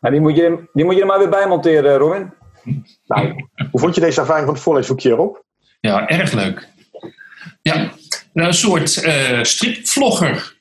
[0.01, 2.35] Nou, die, moet je, die moet je er maar weer bij monteren, Robin.
[3.07, 5.45] Nou, hoe vond je deze ervaring van het voorleeshoekje erop?
[5.81, 6.69] Ja, erg leuk.
[7.62, 7.75] Ja,
[8.33, 10.54] nou, een soort eh, stripvlogger.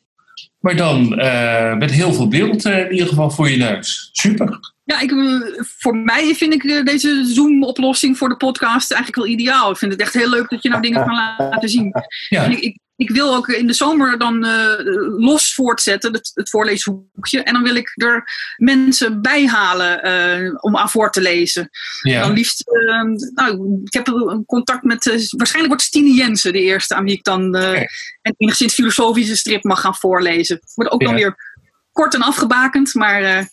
[0.64, 4.09] Maar dan eh, met heel veel beeld eh, in ieder geval voor je neus.
[4.11, 4.59] Super.
[4.84, 9.72] Ja, ik, eh, voor mij vind ik deze Zoom-oplossing voor de podcast eigenlijk wel ideaal.
[9.72, 11.93] Ik vind het echt heel leuk dat je nou dingen kan laten zien.
[12.30, 14.74] Ja, ik, ik wil ook in de zomer dan eh,
[15.18, 17.44] los voortzetten, het, het voorleeshoekje.
[17.44, 18.24] En dan wil ik er
[18.58, 21.70] mensen bij halen eh, om aan voor te lezen.
[22.02, 22.28] Dan ja.
[22.28, 23.02] liefst, eh,
[23.34, 27.14] nou, ik heb een contact met, eh, waarschijnlijk wordt Stine Jensen de eerste aan wie
[27.14, 27.86] ik dan Oké.
[28.22, 30.60] een enigszins filosofische strip mag gaan voorlezen.
[30.74, 31.18] Wordt ook dan Ja.
[31.18, 31.52] weer
[31.91, 33.50] kort en afgebakend, maar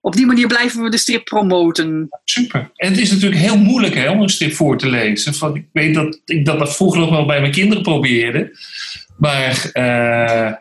[0.00, 2.08] op die manier blijven we de strip promoten.
[2.24, 2.70] super.
[2.76, 5.34] En het is natuurlijk heel moeilijk hè, om een strip voor te lezen.
[5.34, 8.58] Van, ik weet dat ik dat, dat vroeger nog wel bij mijn kinderen probeerde.
[9.18, 10.52] Maar eh,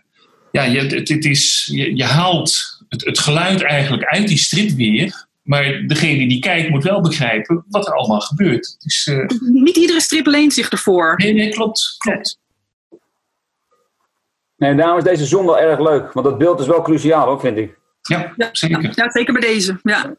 [0.52, 4.70] ja, je, het, het is, je, je haalt het, het geluid eigenlijk uit die strip
[4.70, 5.28] weer.
[5.44, 8.66] Maar degene die kijkt moet wel begrijpen wat er allemaal gebeurt.
[8.66, 11.14] Het is, eh, Niet iedere strip leent zich ervoor.
[11.18, 11.96] nee, nee, klopt.
[11.98, 12.40] klopt.
[14.58, 16.14] Nee, daarom is deze Zoom wel erg leuk.
[16.14, 17.79] Want dat beeld is wel cruciaal hoor, vind ik.
[18.10, 18.92] Ja, Ja, zeker.
[18.96, 19.80] ja, zeker bij deze.
[19.84, 20.16] Ja.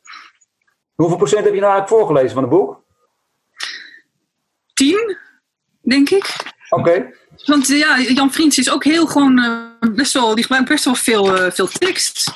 [0.95, 2.85] Hoeveel procent heb je nou eigenlijk voorgelezen van het boek?
[4.75, 5.17] Tien,
[5.83, 6.37] denk ik.
[6.69, 7.15] Oké.
[7.45, 10.95] Want ja, Jan Vriends is ook heel gewoon eh, best wel, die gebruikt best wel
[10.95, 12.33] veel, eh, veel tekst.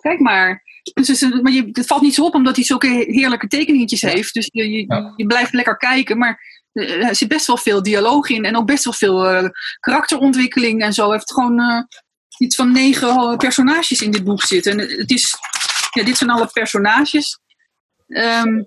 [0.00, 0.62] Kijk maar.
[0.94, 3.46] Dus, het is een- maar je, het valt niet zo op omdat hij zulke heerlijke
[3.46, 4.34] tekeningetjes heeft.
[4.34, 5.12] Dus je, je, Ja.
[5.16, 6.18] je blijft lekker kijken.
[6.18, 6.40] Maar
[6.72, 8.44] eh, er zit best wel veel dialoog in.
[8.44, 9.48] En ook best wel veel eh,
[9.80, 11.02] karakterontwikkeling en zo.
[11.04, 11.82] Hij heeft gewoon eh,
[12.40, 14.72] iets van negen eh, personages in dit boek zitten.
[14.72, 15.34] En het is,
[15.90, 17.38] ja, dit zijn alle personages.
[18.08, 18.62] Ehm,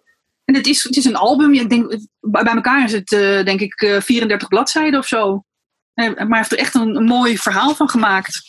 [0.45, 1.53] en het is, het is een album.
[1.53, 5.43] Ik denk, bij elkaar is het eh, denk ik eh, 34 bladzijden of zo.
[5.93, 8.41] Eh, Maar hij heeft er echt een, een mooi verhaal van gemaakt.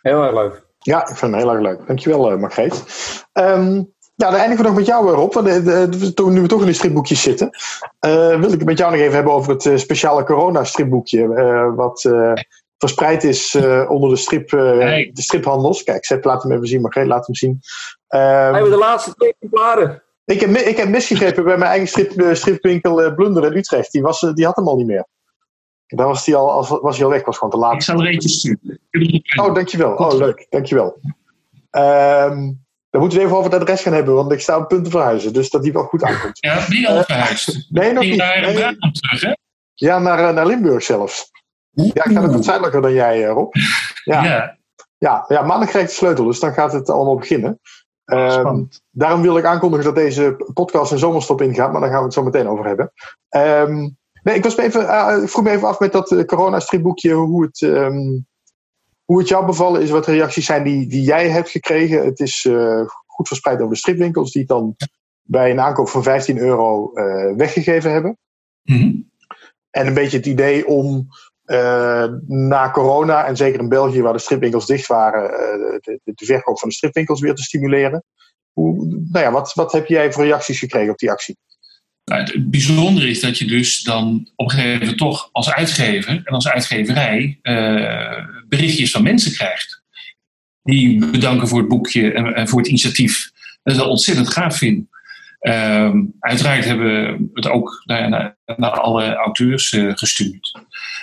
[0.00, 0.64] Heel erg leuk.
[0.78, 1.86] Ja, ik vind het heel erg leuk.
[1.86, 2.84] Dankjewel, uh, Margreet.
[3.32, 3.74] Ehm,
[4.14, 5.34] ja, dan eindigen we nog met jou, eh, Rob.
[5.34, 7.50] Want, eh, de- toen nu we toch in de stripboekjes zitten,
[7.98, 8.10] eh,
[8.40, 11.34] wil ik het met jou nog even hebben over het eh, speciale corona-stripboekje.
[11.34, 12.32] eh, wat eh,
[12.78, 15.10] verspreid is eh, onder de, strip, eh, Hey.
[15.14, 15.82] de striphandels.
[15.82, 16.80] Kijk, Sepp, laat hem even zien.
[16.80, 17.60] Margreet, laat hem zien.
[18.08, 20.02] Ehm, Hij hebben de laatste twee exemplaren.
[20.24, 23.92] ik, heb, ik heb misgegrepen bij mijn eigen strip, eh, stripwinkel Blunder in Utrecht.
[23.92, 25.06] Die, was, die had hem al niet meer.
[25.86, 27.74] Daar was hij al, als- was hij al weg, was gewoon te laat.
[27.74, 28.80] Ik zal er eentje sturen.
[29.40, 29.94] Oh, dankjewel.
[29.94, 30.46] Oh, leuk.
[30.50, 30.98] Dankjewel.
[31.70, 32.52] Ehm
[32.90, 34.90] dan moeten we even over het adres gaan hebben, want ik sta op punt te
[34.90, 35.32] verhuizen.
[35.32, 36.38] Dus dat die wel goed aankomt.
[36.40, 37.66] Ja, je al verhuisd?
[37.70, 38.16] Nee, nog niet.
[38.16, 38.54] naar Nee.
[38.54, 39.32] Brabant terug, hè?
[39.74, 41.30] Ja, naar, naar Limburg zelfs.
[41.84, 43.54] Ja, ik ga nog wat zuidelijker dan jij, eh, Rob.
[44.04, 44.56] Ja, ja.
[44.98, 47.60] Ja, Ja, maandag krijg ik de sleutel, dus dan gaat het allemaal beginnen.
[48.04, 52.04] Ehm, daarom wil ik aankondigen dat deze podcast een zomerstop ingaat, maar daar gaan we
[52.04, 52.92] het zo meteen over hebben.
[53.28, 53.88] Ehm,
[54.22, 54.80] nee, ik, was me even,
[55.22, 58.18] ik vroeg me even af met dat eh, corona-stripboekje hoe het, ehm,
[59.04, 62.04] hoe het jou bevallen is, wat de reacties zijn die, die jij hebt gekregen.
[62.04, 62.48] Het is
[63.06, 64.76] goed verspreid over de stripwinkels, die het dan
[65.22, 66.92] bij een aankoop van 15 euro
[67.36, 68.18] weggegeven hebben.
[68.62, 68.92] Mhm.
[69.70, 71.08] En een beetje het idee om
[71.46, 76.58] eh, na corona, en zeker in België waar de stripwinkels dicht waren, eh, de, verkoop
[76.58, 78.04] van de stripwinkels weer te stimuleren.
[78.52, 81.36] Hoe, nou ja, wat, wat heb jij voor reacties gekregen op die actie?
[82.04, 86.20] Nou, het bijzondere is dat je dus dan op een gegeven moment toch als uitgever
[86.24, 89.82] en als uitgeverij eh, berichtjes van mensen krijgt.
[90.62, 93.30] Die bedanken voor het boekje en, voor het initiatief.
[93.62, 94.88] Dat is wel ontzettend gaaf vind.
[95.38, 100.60] Ehm, uiteraard hebben we het ook naar, naar, naar alle auteurs eh, gestuurd.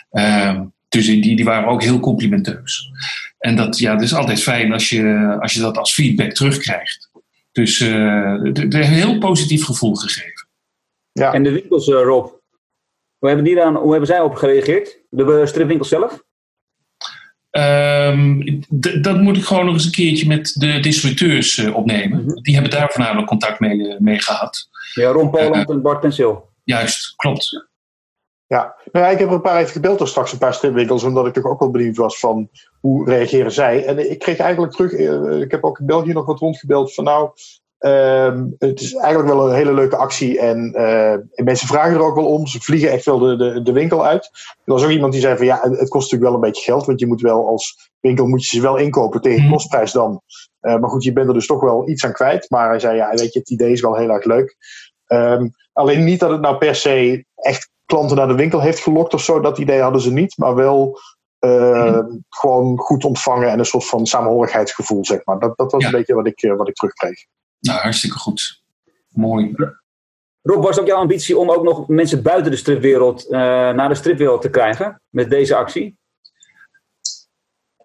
[0.09, 2.91] Ehm, dus die, die waren ook heel complimenteus.
[3.37, 7.11] En dat, ja, dat is altijd fijn als je, als je dat als feedback terugkrijgt.
[7.51, 10.47] Dus eh, het een heel positief gevoel gegeven.
[11.11, 12.25] Ja, En de winkels, eh, Rob.
[13.17, 14.99] Hoe hebben, die dan, hoe hebben zij op gereageerd?
[15.09, 16.23] De stripwinkels zelf?
[17.53, 18.59] Ehm,
[19.01, 22.23] dat moet ik gewoon nog eens een keertje met de distributeurs eh, opnemen.
[22.23, 22.41] Mhm.
[22.41, 24.69] Die hebben daar voornamelijk contact mee, eh, mee gehad.
[24.93, 26.15] Ja, Ron Poland en Bart.
[26.63, 27.67] Juist, klopt.
[28.47, 28.75] ja.
[28.91, 31.25] Nou ja, ik heb er een paar even gebeld door straks een paar stripwinkels, omdat
[31.25, 32.49] ik toch ook wel benieuwd was van
[32.79, 33.85] hoe reageren zij.
[33.85, 37.03] En ik kreeg eigenlijk terug, eh, ik heb ook in België nog wat rondgebeld van
[37.03, 37.31] nou,
[37.83, 42.03] ehm, het is eigenlijk wel een hele leuke actie en, eh, en mensen vragen er
[42.03, 42.47] ook wel om.
[42.47, 44.29] Ze vliegen echt wel de, de, de winkel uit.
[44.65, 46.85] Er was ook iemand die zei van ja, het kost natuurlijk wel een beetje geld,
[46.85, 49.51] want je moet wel als winkel moet je ze wel inkopen tegen Mhm.
[49.51, 50.21] kostprijs dan.
[50.59, 52.49] Eh, maar goed, je bent er dus toch wel iets aan kwijt.
[52.49, 54.55] Maar hij zei ja, weet je, het idee is wel heel erg leuk.
[55.07, 59.13] Ehm, alleen niet dat het nou per se echt klanten naar de winkel heeft gelokt
[59.13, 59.39] of zo.
[59.39, 60.37] Dat idee hadden ze niet.
[60.37, 60.99] Maar wel
[61.39, 65.39] eh, gewoon goed ontvangen en een soort van samenhorigheidsgevoel, zeg maar.
[65.39, 65.87] Dat, dat was Ja.
[65.87, 67.25] een beetje wat ik, eh, wat ik terugkreeg.
[67.63, 68.61] Nou, hartstikke goed.
[69.09, 69.55] Mooi.
[70.41, 73.39] Rob, was ook jouw ambitie om ook nog mensen buiten de stripwereld eh,
[73.71, 75.97] naar de stripwereld te krijgen met deze actie?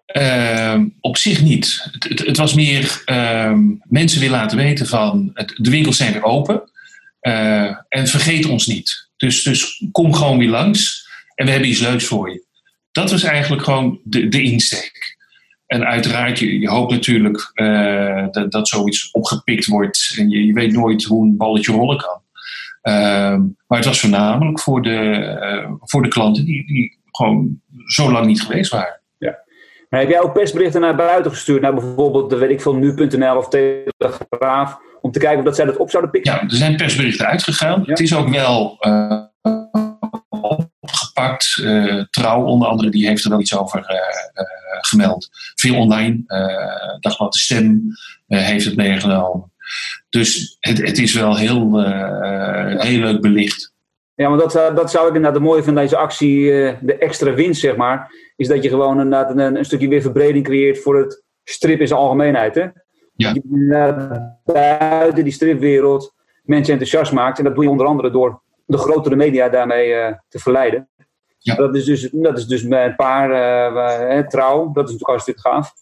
[0.05, 1.87] Ehm, op zich niet.
[1.91, 6.13] Het, het, het was meer ehm, mensen willen laten weten van het, de winkels zijn
[6.13, 6.71] weer open.
[7.19, 9.09] Eh, en vergeet ons niet.
[9.17, 11.07] Dus, dus kom gewoon weer langs.
[11.35, 12.45] En we hebben iets leuks voor je.
[12.91, 15.17] Dat was eigenlijk gewoon de, de insteek.
[15.69, 20.15] En uiteraard, je, je hoopt natuurlijk eh, dat, dat zoiets opgepikt wordt.
[20.17, 22.21] En je, je weet nooit hoe een balletje rollen kan.
[22.81, 24.97] Ehm, maar het was voornamelijk voor de,
[25.39, 28.99] eh, voor de klanten die, die gewoon zo lang niet geweest waren.
[29.89, 33.37] Maar heb jij ook persberichten naar buiten gestuurd, naar bijvoorbeeld, de, weet ik veel, nu.nl
[33.37, 36.33] of Telegraaf, om te kijken of dat zij dat op zouden pikken?
[36.33, 37.79] Ja, er zijn persberichten uitgegaan.
[37.79, 37.89] Ja.
[37.89, 39.21] Het is ook wel eh,
[41.19, 41.61] opgepakt.
[41.63, 44.45] Eh, Trouw onder andere, die heeft er wel iets over eh, eh,
[44.81, 45.29] gemeld.
[45.55, 46.23] Veel online.
[46.99, 47.81] Dagblad de Stem
[48.27, 49.51] heeft het meegenomen.
[50.09, 51.83] Dus het, het is wel heel,
[52.79, 53.73] heel leuk belicht.
[54.15, 56.45] Ja, maar dat, zou- dat zou ik inderdaad het mooie van deze actie,
[56.81, 60.45] de extra winst, zeg maar, is dat je gewoon inderdaad een, een stukje weer verbreding
[60.45, 62.55] creëert voor het strip in zijn algemeenheid.
[62.55, 62.67] Hè?
[63.15, 63.33] Ja.
[63.33, 66.13] Je buiten die stripwereld
[66.43, 67.37] mensen enthousiast maakt.
[67.37, 70.89] En dat doe je onder andere door de grotere media daarmee te verleiden.
[71.39, 71.55] Ja.
[71.55, 75.39] Dat, is dus, dat is dus bij een paar, eh, trouw, dat is natuurlijk hartstikke
[75.41, 75.73] gaaf.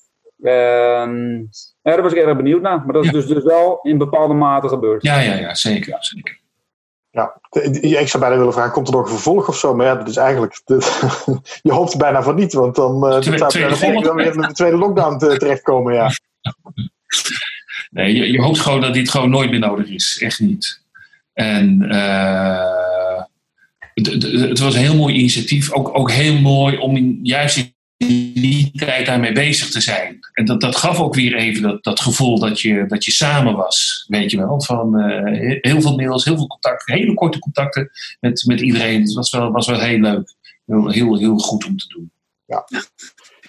[0.43, 1.35] Ehm,
[1.81, 2.77] ja, daar was ik erg benieuwd naar.
[2.85, 3.15] Maar dat is Ja.
[3.15, 5.03] dus, dus wel in bepaalde mate gebeurd.
[5.03, 5.95] Ja, ja, ja, zeker.
[5.99, 6.39] zeker.
[7.09, 9.75] Ja, ik zou bijna willen vragen, komt er nog een vervolg of zo?
[9.75, 10.61] Maar ja, dat is eigenlijk,
[11.61, 14.51] je hoopt bijna van niet, want dan, eh, Tweede- zou tweede dan weer in de
[14.53, 15.93] tweede lockdown te- terechtkomen.
[15.93, 16.09] Ja.
[17.89, 20.19] Nee, je, je hoopt gewoon dat dit gewoon nooit meer nodig is.
[20.21, 20.81] Echt niet.
[21.33, 22.96] En eh,
[24.01, 25.71] het, was een heel mooi initiatief.
[25.71, 27.57] Ook, ook heel mooi om in, juist
[27.97, 30.19] in die tijd daarmee bezig te zijn.
[30.33, 33.55] En dat, dat gaf ook weer even dat, dat gevoel dat je, dat je samen
[33.55, 34.05] was.
[34.07, 34.61] Weet je wel.
[34.61, 36.95] Van eh, heel veel mails, heel veel contacten.
[36.95, 37.89] Hele korte contacten
[38.19, 39.01] met, met iedereen.
[39.01, 40.33] Het was wel, was wel heel leuk.
[40.65, 42.11] Heel, heel, heel goed om te doen.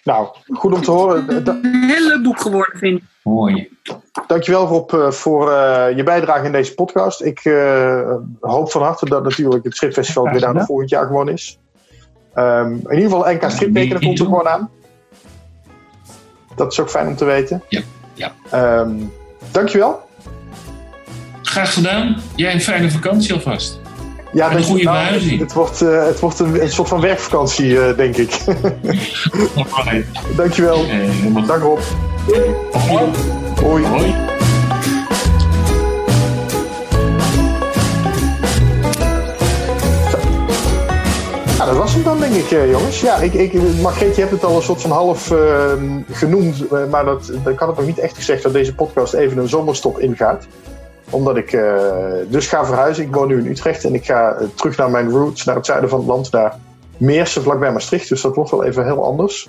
[0.04, 1.46] Nou, goed om te horen.
[1.46, 3.04] Een heel leuk boek geworden, vind ik.
[3.28, 3.68] Mooi.
[4.26, 7.22] Dankjewel Rob eh, voor eh, je bijdrage in deze podcast.
[7.22, 10.66] Ik eh, hoop van harte dat natuurlijk het Stripfestival Graag weer daar gedaan.
[10.66, 11.58] volgend jaar gewoon is.
[12.34, 14.70] Ehm, in ieder geval NK Striptekenen komt er gewoon aan.
[16.56, 17.62] Dat is ook fijn om te weten.
[17.68, 17.80] Ja,
[18.14, 18.32] ja.
[18.50, 18.96] Ehm,
[19.50, 20.00] dankjewel.
[21.42, 22.16] Graag gedaan.
[22.34, 23.80] Jij een fijne vakantie alvast.
[24.32, 25.38] Ja, En een goede nou.
[25.38, 28.40] Het wordt, eh, het wordt een, een soort van werkvakantie, eh, denk ik.
[30.36, 30.84] Dankjewel.
[30.84, 31.80] Eh, Dank Rob.
[32.28, 33.84] Hoi.
[33.86, 34.14] Hoi.
[41.58, 43.00] Ja, dat was hem dan, denk ik, eh, jongens.
[43.00, 46.86] Ja, ik, ik, Margreet, je hebt het al een soort van half ehm, genoemd, eh,
[46.90, 49.98] maar dat, dat kan het nog niet echt gezegd dat deze podcast even een zomerstop
[49.98, 50.46] ingaat.
[51.10, 51.74] Omdat ik eh,
[52.28, 53.04] dus ga verhuizen.
[53.04, 55.90] Ik woon nu in Utrecht en ik ga terug naar mijn roots, naar het zuiden
[55.90, 56.56] van het land, naar
[56.96, 58.08] Meersen, vlakbij Maastricht.
[58.08, 59.48] Dus dat wordt wel even heel anders.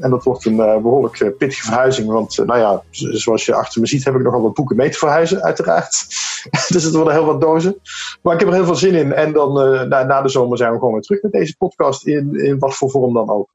[0.00, 2.08] En dat wordt een eh, behoorlijk eh, pittige verhuizing.
[2.08, 4.90] Want, eh, nou ja, zoals je achter me ziet, heb ik nogal wat boeken mee
[4.90, 6.06] te verhuizen, uiteraard.
[6.74, 7.80] dus het worden heel wat dozen.
[8.22, 9.12] Maar ik heb er heel veel zin in.
[9.12, 12.06] En dan eh, na, na de zomer zijn we gewoon weer terug met deze podcast.
[12.06, 13.48] In, in wat voor vorm dan ook.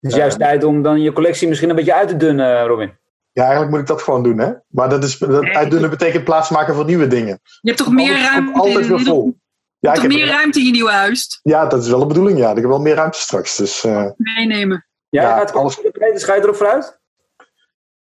[0.00, 2.92] Het is juist tijd om dan je collectie misschien een beetje uit te dunnen, Robin.
[3.32, 4.52] Ja, eigenlijk moet ik dat gewoon doen, hè?
[4.68, 7.40] Maar dat is, dat uitdunnen betekent plaatsmaken voor nieuwe dingen.
[7.42, 9.24] Je hebt toch meer ruimte, altijd in, weer je vol.
[9.24, 9.38] hebt
[9.78, 11.40] Ja, ik toch heb, meer ruimte in je nieuwe huis?
[11.42, 12.50] ja, dat is wel de bedoeling, ja.
[12.50, 13.56] Ik heb wel meer ruimte straks.
[13.56, 14.86] Dus, eh, Meenemen.
[15.16, 16.24] Ja, Ja, het alles- alles...
[16.24, 17.00] Ga je erop vooruit?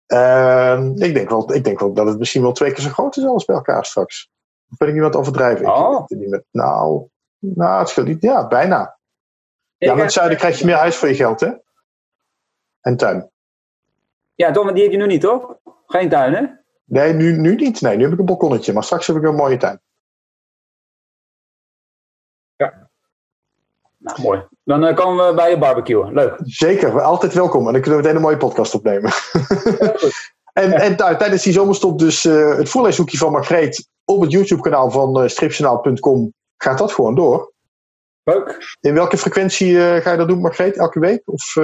[0.06, 3.16] eh, ik, denk wel, ik denk wel dat het misschien wel twee keer zo groot
[3.16, 4.30] is alles bij elkaar straks.
[4.70, 5.66] Of ben ik aan het overdrijven?
[5.66, 6.06] Ik Oh.
[6.06, 6.44] niet meer.
[6.50, 8.22] Nou, nou, het scheelt niet.
[8.22, 8.98] Ja, bijna.
[9.76, 11.52] Ja, Ik- in het zuiden krijg je meer huis voor je geld, hè?
[12.80, 13.30] En tuin.
[14.34, 15.58] Ja, toch, maar die heb je nu niet, toch?
[15.86, 16.46] Geen tuin, hè?
[16.84, 17.80] Nee, nu, nu niet.
[17.80, 18.72] Nee, nu heb ik een balkonnetje.
[18.72, 19.80] Maar straks heb ik een mooie tuin.
[23.98, 24.46] Nou, mooi.
[24.66, 26.12] Dan eh, komen we bij je barbecue.
[26.12, 26.38] Leuk.
[26.42, 27.66] Zeker, altijd welkom.
[27.66, 29.10] En dan kunnen we meteen een mooie podcast opnemen.
[30.52, 34.90] en en nou, tijdens die zomerstop dus eh, het voorleeshoekje van Margreet op het YouTube-kanaal
[34.90, 37.52] van uh, stripjournaal.com gaat dat gewoon door.
[38.22, 38.76] Leuk.
[38.80, 40.76] In welke frequentie ga je dat doen, Margreet?
[40.76, 41.22] Elke week?
[41.24, 41.54] Of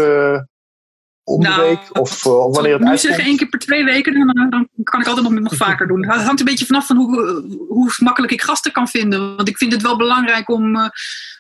[1.25, 1.79] om de Nou, week?
[2.01, 3.01] Of eh, wanneer het Zal ik nu uitkomt?
[3.01, 6.07] zeggen één keer per twee weken, dan, dan kan ik altijd nog, nog vaker doen.
[6.09, 9.37] Het hangt een beetje vanaf van hoe, hoe makkelijk ik gasten kan vinden.
[9.37, 10.89] Want ik vind het wel belangrijk om, eh,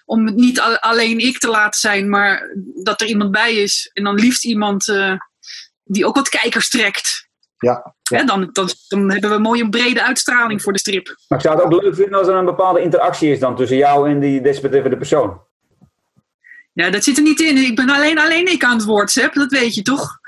[0.04, 2.50] om het niet al- alleen ik te laten zijn, maar
[2.82, 3.90] dat er iemand bij is.
[3.92, 5.14] En dan liefst iemand eh,
[5.84, 7.30] die ook wat kijkers trekt.
[7.56, 8.18] Ja, ja.
[8.18, 11.16] Hè, dan, dan, dan hebben we een mooie brede uitstraling voor de strip.
[11.28, 13.76] Maar ik zou het ook leuk vinden als er een bepaalde interactie is dan tussen
[13.76, 15.40] jou en die desbetreffende persoon.
[16.72, 17.56] Ja, dat zit er niet in.
[17.56, 19.34] Ik ben alleen, alleen ik aan het woord, Sepp.
[19.34, 20.18] Dat weet je toch?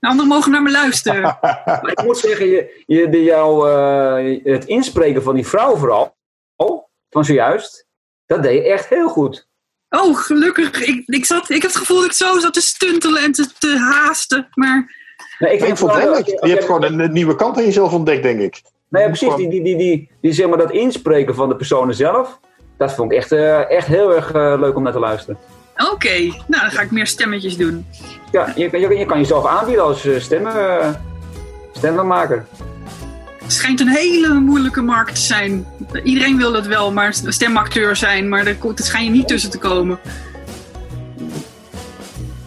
[0.00, 1.22] De anderen mogen naar me luisteren.
[1.22, 6.16] Maar ik moet zeggen, je, je, de, jou, eh, het inspreken van die vrouw vooral,
[6.56, 7.86] oh, van zojuist,
[8.26, 9.48] dat deed je echt heel goed.
[9.88, 10.86] Oh, gelukkig.
[10.86, 13.48] Ik, ik, zat, ik heb het gevoel dat ik zo zat te stuntelen en te,
[13.58, 14.48] te haasten.
[14.54, 15.02] Maar
[15.38, 16.26] Nee, ik ik vind vond het leuk.
[16.26, 18.62] Je hebt gewoon een, een nieuwe kant aan jezelf ontdekt, denk ik.
[18.88, 19.34] Nee, ja, precies.
[19.34, 22.40] Die, die, die, die, die, zeg maar, dat inspreken van de personen zelf.
[22.76, 25.38] dat vond ik echt, eh, echt heel erg eh, leuk om naar te luisteren.
[25.76, 27.86] Oké, nou dan ga ik meer stemmetjes doen.
[28.32, 30.88] Ja, je, je, je kan jezelf aanbieden als eh, stemmen, eh,
[31.72, 32.46] stemmenmaker.
[33.42, 35.66] Het schijnt een hele moeilijke markt te zijn.
[36.02, 39.58] Iedereen wil het wel, maar stemacteur zijn, maar er, er schijn je niet tussen te
[39.58, 39.98] komen.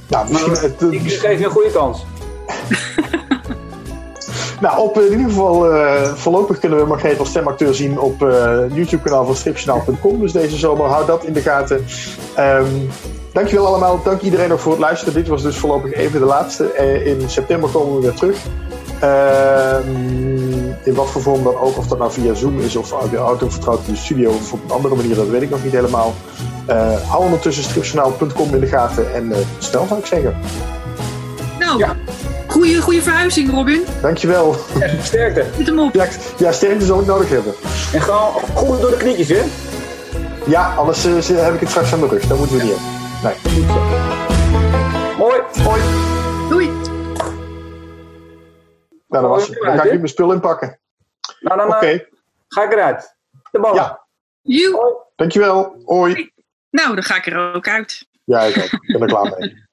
[0.07, 2.05] Nou, misschien, het, Ik geef je een goede kans.
[4.61, 8.59] nou, op in ieder geval, eh, voorlopig kunnen we Margreet als stemacteur zien op eh,
[8.73, 10.19] YouTube-kanaal van stripjournaal.com.
[10.19, 11.85] Dus deze zomer, houd dat in de gaten.
[12.35, 12.65] Ehm
[13.37, 14.01] dankjewel allemaal.
[14.03, 15.13] Dank iedereen nog voor het luisteren.
[15.13, 16.71] Dit was dus voorlopig even de laatste.
[16.71, 18.37] Eh, in september komen we weer terug.
[18.99, 23.19] Ehm, in wat voor vorm dan ook, of dat nou via Zoom is of weer
[23.19, 25.71] auto vertrouwd in de studio of op een andere manier, dat weet ik nog niet
[25.71, 26.13] helemaal.
[26.65, 30.35] Eh, hou ondertussen stripjournaal.com in de gaten en eh snel zou ik zeggen.
[31.59, 31.95] Nou, Ja.
[32.47, 33.85] goede, goede verhuizing Robin.
[34.01, 34.55] Dankjewel.
[35.03, 35.45] Sterkte.
[35.63, 35.93] Hem op.
[35.93, 36.05] Ja,
[36.37, 37.53] ja sterkte zal ik nodig hebben.
[37.93, 39.41] En gewoon goed door de knietjes, hè?
[40.45, 42.27] Ja, anders eh, heb ik het straks aan de rug.
[42.27, 42.96] Dat moeten we niet hebben.
[43.23, 43.35] Nee.
[45.17, 45.41] Mooi.
[45.63, 45.81] Mooi.
[46.49, 46.67] Doei.
[49.07, 50.79] Nou, dat was, dan ga ik nu mijn spul inpakken.
[51.39, 51.99] Nou, dan Oké, eh,
[52.47, 53.15] ga ik eruit.
[53.51, 53.75] De bal.
[53.75, 54.05] Ja.
[54.41, 55.05] Joe.
[55.15, 55.81] dankjewel.
[55.85, 56.31] Hoi.
[56.69, 58.07] Nou, dan ga ik er ook uit.
[58.23, 58.81] Ja, ik ook.
[58.81, 59.65] Ik ben er klaar mee.